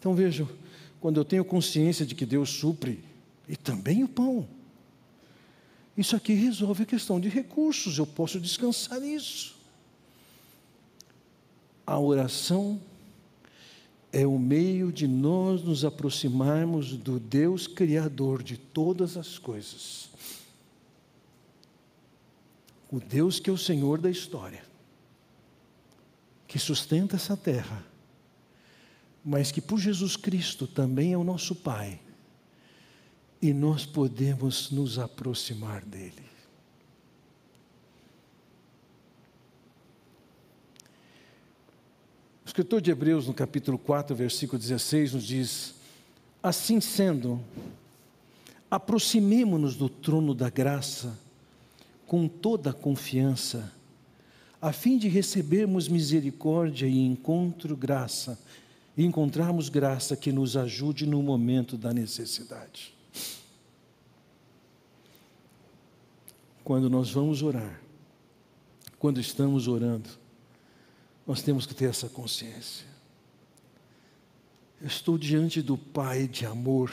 Então 0.00 0.12
vejam, 0.12 0.48
quando 1.00 1.20
eu 1.20 1.24
tenho 1.24 1.44
consciência 1.44 2.04
de 2.04 2.16
que 2.16 2.26
Deus 2.26 2.50
supre, 2.50 2.98
e 3.48 3.56
também 3.56 4.02
o 4.02 4.08
pão, 4.08 4.48
isso 5.96 6.16
aqui 6.16 6.32
resolve 6.32 6.82
a 6.82 6.86
questão 6.86 7.20
de 7.20 7.28
recursos, 7.28 7.96
eu 7.96 8.06
posso 8.08 8.40
descansar 8.40 8.98
nisso. 8.98 9.54
A 11.86 11.98
oração 11.98 12.80
é 14.12 14.26
o 14.26 14.38
meio 14.38 14.90
de 14.90 15.06
nós 15.06 15.62
nos 15.62 15.84
aproximarmos 15.84 16.96
do 16.96 17.20
Deus 17.20 17.66
Criador 17.66 18.42
de 18.42 18.56
todas 18.56 19.16
as 19.16 19.38
coisas. 19.38 20.08
O 22.90 22.98
Deus 22.98 23.38
que 23.38 23.50
é 23.50 23.52
o 23.52 23.58
Senhor 23.58 24.00
da 24.00 24.10
história, 24.10 24.64
que 26.48 26.58
sustenta 26.58 27.16
essa 27.16 27.36
terra, 27.36 27.84
mas 29.24 29.52
que 29.52 29.60
por 29.60 29.78
Jesus 29.78 30.16
Cristo 30.16 30.66
também 30.66 31.12
é 31.12 31.18
o 31.18 31.24
nosso 31.24 31.54
Pai, 31.54 32.00
e 33.42 33.52
nós 33.52 33.84
podemos 33.84 34.70
nos 34.70 34.98
aproximar 34.98 35.84
dEle. 35.84 36.25
Escritor 42.56 42.80
de 42.80 42.90
Hebreus, 42.90 43.26
no 43.26 43.34
capítulo 43.34 43.76
4, 43.76 44.16
versículo 44.16 44.58
16, 44.58 45.12
nos 45.12 45.24
diz: 45.24 45.74
Assim 46.42 46.80
sendo, 46.80 47.38
aproximemo-nos 48.70 49.76
do 49.76 49.90
trono 49.90 50.34
da 50.34 50.48
graça 50.48 51.18
com 52.06 52.26
toda 52.26 52.70
a 52.70 52.72
confiança, 52.72 53.70
a 54.58 54.72
fim 54.72 54.96
de 54.96 55.06
recebermos 55.06 55.86
misericórdia 55.86 56.86
e 56.86 56.98
encontro 56.98 57.76
graça, 57.76 58.38
e 58.96 59.04
encontrarmos 59.04 59.68
graça 59.68 60.16
que 60.16 60.32
nos 60.32 60.56
ajude 60.56 61.04
no 61.04 61.22
momento 61.22 61.76
da 61.76 61.92
necessidade. 61.92 62.94
Quando 66.64 66.88
nós 66.88 67.10
vamos 67.10 67.42
orar, 67.42 67.82
quando 68.98 69.20
estamos 69.20 69.68
orando, 69.68 70.08
nós 71.26 71.42
temos 71.42 71.66
que 71.66 71.74
ter 71.74 71.90
essa 71.90 72.08
consciência. 72.08 72.86
Eu 74.80 74.86
estou 74.86 75.18
diante 75.18 75.60
do 75.60 75.76
Pai 75.76 76.28
de 76.28 76.46
amor, 76.46 76.92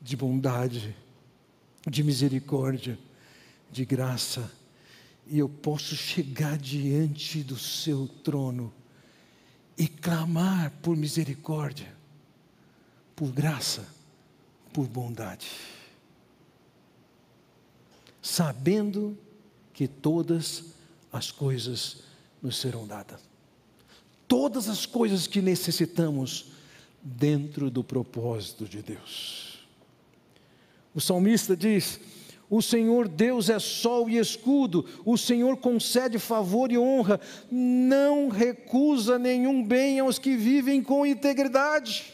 de 0.00 0.16
bondade, 0.16 0.96
de 1.86 2.02
misericórdia, 2.02 2.98
de 3.70 3.84
graça 3.84 4.50
e 5.26 5.38
eu 5.38 5.48
posso 5.48 5.94
chegar 5.94 6.58
diante 6.58 7.44
do 7.44 7.56
seu 7.56 8.08
trono 8.24 8.72
e 9.78 9.86
clamar 9.86 10.72
por 10.82 10.96
misericórdia, 10.96 11.94
por 13.14 13.30
graça, 13.30 13.86
por 14.72 14.88
bondade, 14.88 15.48
sabendo 18.20 19.16
que 19.72 19.86
todas 19.86 20.74
as 21.12 21.30
coisas 21.30 22.09
nos 22.42 22.56
serão 22.56 22.86
dadas. 22.86 23.20
Todas 24.26 24.68
as 24.68 24.86
coisas 24.86 25.26
que 25.26 25.42
necessitamos 25.42 26.52
dentro 27.02 27.70
do 27.70 27.82
propósito 27.82 28.64
de 28.64 28.82
Deus. 28.82 29.58
O 30.94 31.00
salmista 31.00 31.56
diz: 31.56 32.00
o 32.50 32.60
Senhor 32.60 33.06
Deus 33.06 33.48
é 33.48 33.60
sol 33.60 34.10
e 34.10 34.18
escudo, 34.18 34.84
o 35.04 35.16
Senhor 35.16 35.56
concede 35.56 36.18
favor 36.18 36.72
e 36.72 36.76
honra, 36.76 37.20
não 37.48 38.28
recusa 38.28 39.18
nenhum 39.20 39.64
bem 39.64 40.00
aos 40.00 40.18
que 40.18 40.36
vivem 40.36 40.82
com 40.82 41.06
integridade. 41.06 42.12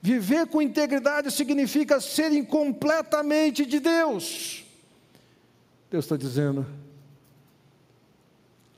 Viver 0.00 0.46
com 0.46 0.62
integridade 0.62 1.32
significa 1.32 2.00
serem 2.00 2.44
completamente 2.44 3.66
de 3.66 3.80
Deus. 3.80 4.64
Deus 5.90 6.04
está 6.04 6.16
dizendo: 6.16 6.64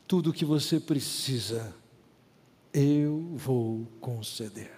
tudo 0.09 0.31
o 0.31 0.33
que 0.33 0.45
você 0.45 0.81
precisa, 0.81 1.77
eu 2.73 3.31
vou 3.35 3.87
conceder. 4.01 4.73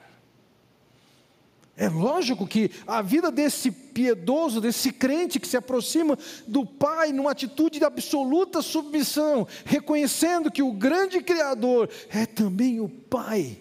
É 1.77 1.89
lógico 1.89 2.47
que 2.47 2.71
a 2.87 3.01
vida 3.01 3.31
desse 3.31 3.71
piedoso, 3.71 4.61
desse 4.61 4.93
crente 4.93 5.41
que 5.41 5.49
se 5.49 5.57
aproxima 5.57 6.19
do 6.47 6.67
Pai 6.67 7.13
numa 7.13 7.31
atitude 7.31 7.79
de 7.79 7.85
absoluta 7.85 8.61
submissão, 8.61 9.47
reconhecendo 9.65 10.51
que 10.51 10.63
o 10.63 10.73
grande 10.73 11.23
Criador 11.23 11.89
é 12.11 12.27
também 12.27 12.81
o 12.81 12.89
Pai, 12.89 13.57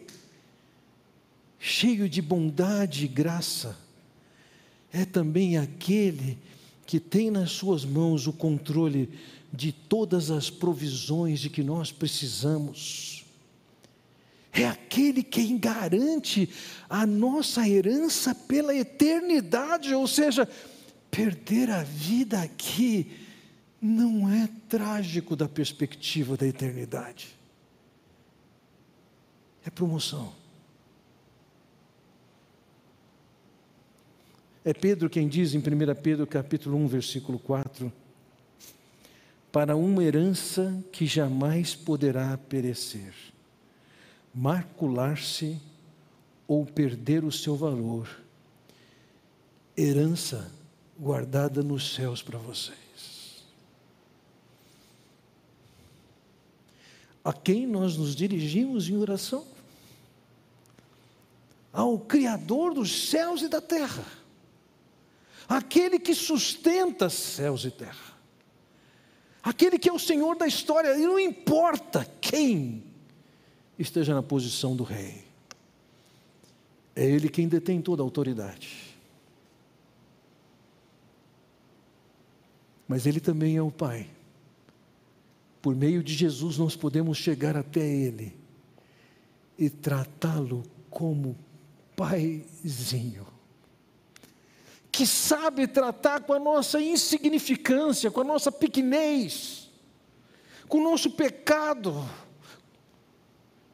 cheio 1.60 2.10
de 2.10 2.22
bondade 2.22 3.06
e 3.06 3.08
graça, 3.08 3.78
é 4.92 5.06
também 5.06 5.58
aquele 5.58 6.38
que 6.86 7.00
tem 7.00 7.30
nas 7.30 7.52
suas 7.52 7.86
mãos 7.86 8.26
o 8.26 8.34
controle 8.34 9.10
de 9.52 9.72
todas 9.72 10.30
as 10.32 10.50
provisões 10.50 11.40
de 11.40 11.50
que 11.50 11.64
nós 11.64 11.92
precisamos 11.92 13.20
é 14.52 14.66
aquele 14.66 15.24
quem 15.24 15.58
garante 15.58 16.50
a 16.90 17.06
nossa 17.06 17.68
herança 17.68 18.34
pela 18.34 18.76
eternidade, 18.76 19.94
ou 19.94 20.08
seja, 20.08 20.48
perder 21.12 21.70
a 21.70 21.84
vida 21.84 22.42
aqui 22.42 23.12
não 23.82 24.30
é 24.30 24.50
trágico 24.68 25.36
da 25.36 25.48
perspectiva 25.48 26.36
da 26.36 26.48
eternidade. 26.48 27.30
É 29.66 29.70
promoção. 29.70 30.34
É 34.66 34.74
Pedro 34.74 35.10
quem 35.10 35.28
diz 35.28 35.54
em 35.54 35.60
1 35.60 35.62
Pedro 36.02 36.28
capítulo 36.28 36.78
1, 36.78 36.88
versículo 36.88 37.40
4, 37.40 37.92
para 39.52 39.76
uma 39.76 40.04
herança 40.04 40.84
que 40.92 41.06
jamais 41.06 41.76
poderá 41.76 42.38
perecer 42.38 43.14
macular-se 44.34 45.60
ou 46.48 46.66
perder 46.66 47.24
o 47.24 47.32
seu 47.32 47.56
valor. 47.56 48.10
Herança 49.78 50.52
guardada 50.98 51.64
nos 51.64 51.94
céus 51.94 52.22
para 52.22 52.38
vocês. 52.38 53.44
A 57.24 57.34
quem 57.34 57.68
nós 57.68 57.98
nos 57.98 58.16
dirigimos 58.16 58.90
em 58.90 58.98
oração? 58.98 59.46
Ao 61.72 62.00
Criador 62.00 62.74
dos 62.74 63.10
céus 63.10 63.42
e 63.42 63.48
da 63.48 63.62
terra, 63.62 64.06
aquele 65.48 66.00
que 66.00 66.16
sustenta 66.16 67.10
céus 67.10 67.64
e 67.64 67.72
terra, 67.72 68.18
aquele 69.44 69.80
que 69.80 69.90
é 69.90 69.94
o 69.94 70.00
Senhor 70.00 70.36
da 70.36 70.48
história, 70.48 70.98
e 70.98 71.06
não 71.06 71.20
importa 71.20 72.06
quem 72.22 72.84
esteja 73.78 74.14
na 74.14 74.22
posição 74.22 74.76
do 74.76 74.84
rei. 74.84 75.24
É 76.96 77.06
ele 77.06 77.30
quem 77.30 77.48
detém 77.48 77.82
toda 77.82 78.02
a 78.02 78.06
autoridade. 78.06 78.90
Mas 82.88 83.06
ele 83.06 83.20
também 83.20 83.56
é 83.56 83.62
o 83.62 83.72
Pai. 83.72 84.10
Por 85.62 85.76
meio 85.76 86.04
de 86.04 86.14
Jesus 86.14 86.58
nós 86.58 86.76
podemos 86.76 87.18
chegar 87.18 87.56
até 87.56 87.86
ele 87.88 88.36
e 89.58 89.70
tratá-lo 89.70 90.64
como 90.90 91.38
paizinho. 91.96 93.28
Que 95.00 95.08
sabe 95.08 95.66
tratar 95.66 96.24
com 96.24 96.34
a 96.34 96.40
nossa 96.40 96.82
insignificância, 96.82 98.12
com 98.12 98.22
a 98.22 98.24
nossa 98.26 98.52
pequenez, 98.52 99.70
com 100.68 100.80
o 100.80 100.84
nosso 100.84 101.12
pecado 101.12 102.06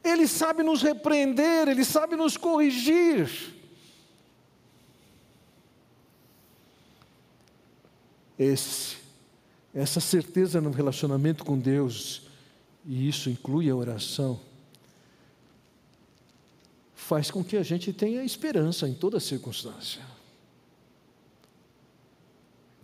ele 0.05 0.27
sabe 0.27 0.61
nos 0.61 0.83
repreender, 0.83 1.67
Ele 1.67 1.83
sabe 1.83 2.15
nos 2.15 2.37
corrigir. 2.37 3.27
Esse, 8.37 8.97
essa 9.73 9.99
certeza 9.99 10.61
no 10.61 10.69
relacionamento 10.69 11.43
com 11.43 11.57
Deus, 11.57 12.21
e 12.85 13.09
isso 13.09 13.31
inclui 13.31 13.67
a 13.67 13.75
oração, 13.75 14.39
faz 16.93 17.31
com 17.31 17.43
que 17.43 17.57
a 17.57 17.63
gente 17.63 17.91
tenha 17.91 18.23
esperança 18.23 18.87
em 18.87 18.93
toda 18.93 19.19
circunstância. 19.19 20.14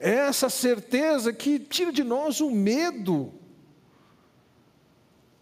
É 0.02 0.10
essa 0.10 0.50
certeza 0.50 1.32
que 1.32 1.58
tira 1.58 1.94
de 1.94 2.04
nós 2.04 2.42
o 2.42 2.52
medo 2.52 3.32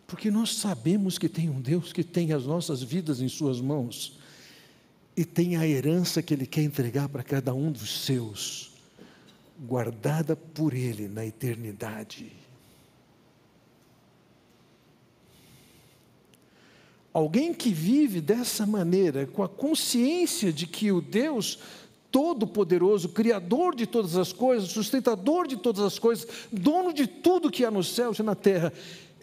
porque 0.09 0.31
nós 0.31 0.55
sabemos 0.55 1.19
que 1.19 1.29
tem 1.29 1.51
um 1.51 1.61
Deus 1.61 1.93
que 1.93 2.03
tem 2.03 2.33
as 2.33 2.43
nossas 2.43 2.81
vidas 2.81 3.21
em 3.21 3.29
Suas 3.29 3.61
mãos 3.61 4.17
e 5.15 5.23
tem 5.23 5.55
a 5.55 5.67
herança 5.67 6.19
que 6.23 6.33
Ele 6.33 6.47
quer 6.47 6.63
entregar 6.63 7.07
para 7.07 7.21
cada 7.21 7.53
um 7.53 7.71
dos 7.71 8.05
seus, 8.05 8.71
guardada 9.59 10.35
por 10.35 10.73
Ele 10.73 11.07
na 11.07 11.23
eternidade. 11.23 12.33
Alguém 17.13 17.53
que 17.53 17.71
vive 17.71 18.19
dessa 18.19 18.65
maneira, 18.65 19.27
com 19.27 19.43
a 19.43 19.49
consciência 19.49 20.51
de 20.51 20.65
que 20.65 20.91
o 20.91 21.01
Deus 21.01 21.59
Todo-Poderoso, 22.11 23.09
Criador 23.09 23.75
de 23.75 23.85
todas 23.85 24.15
as 24.15 24.33
coisas, 24.33 24.69
sustentador 24.69 25.47
de 25.47 25.57
todas 25.57 25.83
as 25.83 25.99
coisas, 25.99 26.27
dono 26.51 26.93
de 26.93 27.05
tudo 27.07 27.51
que 27.51 27.63
há 27.63 27.71
nos 27.71 27.93
céus 27.93 28.19
e 28.19 28.23
na 28.23 28.35
terra, 28.35 28.73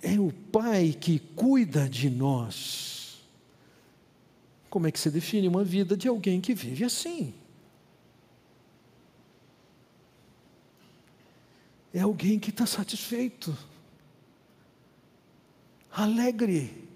é 0.03 0.18
o 0.18 0.32
Pai 0.53 0.95
que 0.99 1.18
cuida 1.18 1.89
de 1.89 2.09
nós. 2.09 3.18
Como 4.70 4.87
é 4.87 4.93
que 4.93 5.01
se 5.01 5.11
define 5.11 5.49
uma 5.49 5.64
vida 5.64 5.97
de 5.97 6.07
alguém 6.07 6.41
que 6.41 6.55
vive 6.55 6.84
assim? 6.84 7.34
É 11.95 12.01
alguém 12.01 12.39
que 12.39 12.51
está 12.51 12.66
satisfeito, 12.66 13.57
alegre, 15.91 16.87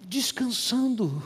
descansando. 0.00 1.22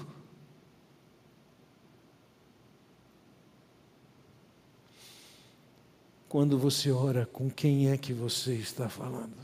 Quando 6.30 6.56
você 6.56 6.92
ora, 6.92 7.26
com 7.26 7.50
quem 7.50 7.90
é 7.90 7.98
que 7.98 8.12
você 8.12 8.54
está 8.54 8.88
falando? 8.88 9.34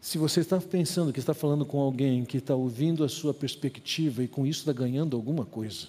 Se 0.00 0.18
você 0.18 0.38
está 0.38 0.60
pensando 0.60 1.12
que 1.12 1.18
está 1.18 1.34
falando 1.34 1.66
com 1.66 1.80
alguém 1.80 2.24
que 2.24 2.36
está 2.36 2.54
ouvindo 2.54 3.02
a 3.02 3.08
sua 3.08 3.34
perspectiva 3.34 4.22
e 4.22 4.28
com 4.28 4.46
isso 4.46 4.60
está 4.60 4.72
ganhando 4.72 5.16
alguma 5.16 5.44
coisa, 5.44 5.88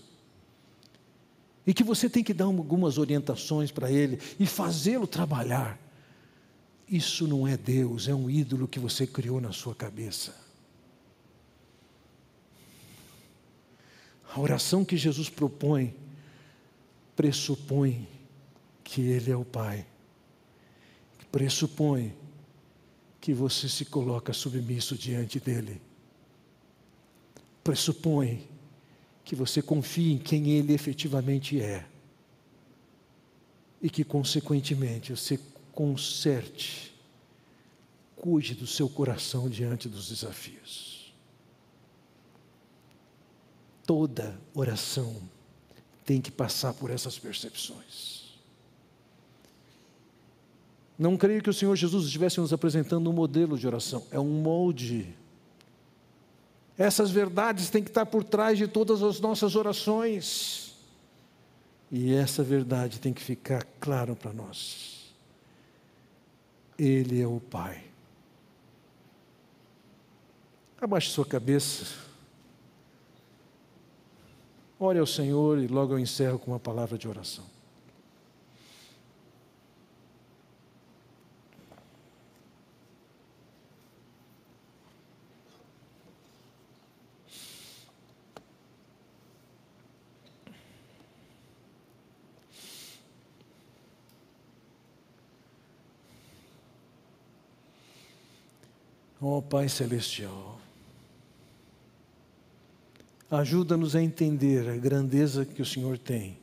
e 1.68 1.72
que 1.72 1.84
você 1.84 2.10
tem 2.10 2.24
que 2.24 2.34
dar 2.34 2.45
algumas 2.45 2.97
orientações 2.97 3.70
para 3.70 3.91
ele 3.91 4.20
e 4.39 4.47
fazê-lo 4.47 5.06
trabalhar, 5.06 5.80
isso 6.88 7.28
não 7.28 7.47
é 7.47 7.56
Deus, 7.56 8.08
é 8.08 8.16
um 8.16 8.28
ídolo 8.28 8.68
que 8.68 8.80
você 8.80 9.06
criou 9.06 9.39
na 9.39 9.52
sua 9.52 9.76
cabeça. 9.76 10.36
A 14.34 14.39
oração 14.41 14.84
que 14.84 14.97
Jesus 14.97 15.30
propõe 15.30 15.93
pressupõe 17.20 18.08
que 18.82 19.02
Ele 19.02 19.30
é 19.30 19.36
o 19.36 19.44
Pai, 19.44 19.86
pressupõe 21.30 22.16
que 23.20 23.34
você 23.34 23.68
se 23.68 23.84
coloca 23.84 24.32
submisso 24.32 24.98
diante 24.98 25.38
dele. 25.38 25.82
Pressupõe 27.62 28.48
que 29.26 29.36
você 29.36 29.62
confie 29.62 30.14
em 30.14 30.18
quem 30.18 30.52
Ele 30.52 30.72
efetivamente 30.72 31.60
é 31.60 31.86
e 33.82 33.90
que, 33.90 34.06
consequentemente, 34.06 35.12
você 35.12 35.38
conserte, 35.74 36.96
cuide 38.16 38.56
do 38.56 38.66
seu 38.66 38.88
coração 38.88 39.50
diante 39.50 39.90
dos 39.90 40.08
desafios. 40.08 41.14
Toda 43.86 44.40
oração 44.54 45.22
tem 46.10 46.20
que 46.20 46.32
passar 46.32 46.74
por 46.74 46.89
essas 46.89 47.20
percepções. 47.20 48.24
Não 50.97 51.16
creio 51.16 51.39
que 51.39 51.51
o 51.51 51.53
Senhor 51.53 51.76
Jesus 51.76 52.05
estivesse 52.05 52.39
nos 52.39 52.51
apresentando 52.51 53.07
um 53.12 53.14
modelo 53.14 53.55
de 53.60 53.68
oração, 53.68 54.03
é 54.10 54.20
um 54.20 54.41
molde. 54.41 55.16
Essas 56.76 57.12
verdades 57.12 57.70
têm 57.70 57.84
que 57.84 57.91
estar 57.91 58.07
por 58.07 58.24
trás 58.24 58.57
de 58.57 58.68
todas 58.68 59.03
as 59.03 59.20
nossas 59.20 59.55
orações. 59.55 60.74
E 61.91 62.12
essa 62.12 62.41
verdade 62.41 62.99
tem 62.99 63.14
que 63.14 63.22
ficar 63.22 63.64
claro 63.80 64.16
para 64.16 64.34
nós. 64.34 65.14
Ele 66.76 67.22
é 67.22 67.28
o 67.28 67.39
Pai. 67.39 67.84
Abaixe 70.82 71.12
sua 71.12 71.26
cabeça. 71.26 72.09
Ore 74.80 74.98
ao 74.98 75.06
Senhor 75.06 75.60
e 75.60 75.68
logo 75.68 75.94
eu 75.94 76.00
encerro 76.00 76.40
com 76.40 76.52
uma 76.52 76.60
palavra 76.60 76.98
de 76.98 77.06
oração. 77.06 77.44
Oh, 99.22 99.42
Pai 99.42 99.68
Celestial, 99.68 100.58
ajuda-nos 103.30 103.96
a 103.96 104.02
entender 104.02 104.68
a 104.68 104.78
grandeza 104.78 105.46
que 105.46 105.62
o 105.62 105.66
Senhor 105.66 105.98
tem. 105.98 106.38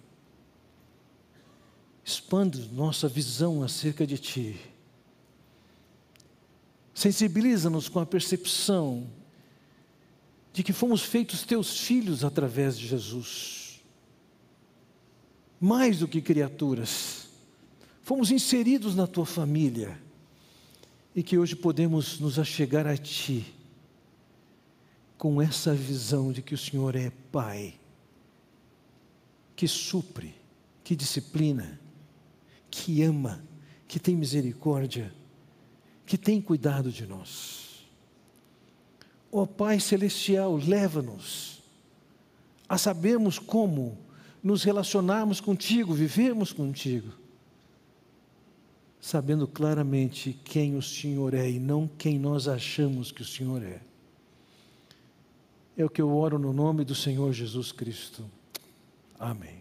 Expande 2.04 2.68
nossa 2.72 3.08
visão 3.08 3.62
acerca 3.62 4.06
de 4.06 4.16
Ti. 4.16 4.60
Sensibiliza-nos 6.94 7.88
com 7.88 7.98
a 7.98 8.06
percepção 8.06 9.06
de 10.52 10.62
que 10.62 10.72
fomos 10.72 11.02
feitos 11.02 11.42
Teus 11.42 11.80
filhos 11.80 12.24
através 12.24 12.78
de 12.78 12.86
Jesus. 12.86 13.82
Mais 15.60 15.98
do 15.98 16.06
que 16.06 16.22
criaturas, 16.22 17.28
fomos 18.02 18.30
inseridos 18.30 18.94
na 18.94 19.06
Tua 19.06 19.26
família 19.26 20.00
e 21.14 21.22
que 21.22 21.36
hoje 21.36 21.56
podemos 21.56 22.20
nos 22.20 22.38
achegar 22.38 22.86
a 22.86 22.96
Ti 22.96 23.55
com 25.18 25.40
essa 25.40 25.74
visão 25.74 26.32
de 26.32 26.42
que 26.42 26.54
o 26.54 26.58
Senhor 26.58 26.94
é 26.94 27.10
Pai, 27.32 27.74
que 29.54 29.66
supre, 29.66 30.34
que 30.84 30.94
disciplina, 30.94 31.80
que 32.70 33.02
ama, 33.02 33.42
que 33.88 33.98
tem 33.98 34.14
misericórdia, 34.14 35.12
que 36.04 36.18
tem 36.18 36.40
cuidado 36.40 36.90
de 36.92 37.06
nós. 37.06 37.86
Ó 39.32 39.42
oh, 39.42 39.46
Pai 39.46 39.80
Celestial, 39.80 40.56
leva-nos 40.56 41.62
a 42.68 42.76
sabermos 42.76 43.38
como 43.38 43.98
nos 44.42 44.62
relacionarmos 44.62 45.40
contigo, 45.40 45.94
vivermos 45.94 46.52
contigo 46.52 47.26
sabendo 49.06 49.46
claramente 49.46 50.36
quem 50.42 50.74
o 50.74 50.82
Senhor 50.82 51.32
é 51.32 51.48
e 51.48 51.60
não 51.60 51.86
quem 51.86 52.18
nós 52.18 52.48
achamos 52.48 53.12
que 53.12 53.22
o 53.22 53.24
Senhor 53.24 53.62
é. 53.62 53.80
É 55.76 55.84
o 55.84 55.90
que 55.90 56.00
eu 56.00 56.10
oro 56.14 56.38
no 56.38 56.52
nome 56.52 56.84
do 56.84 56.94
Senhor 56.94 57.32
Jesus 57.32 57.70
Cristo. 57.70 58.24
Amém. 59.18 59.55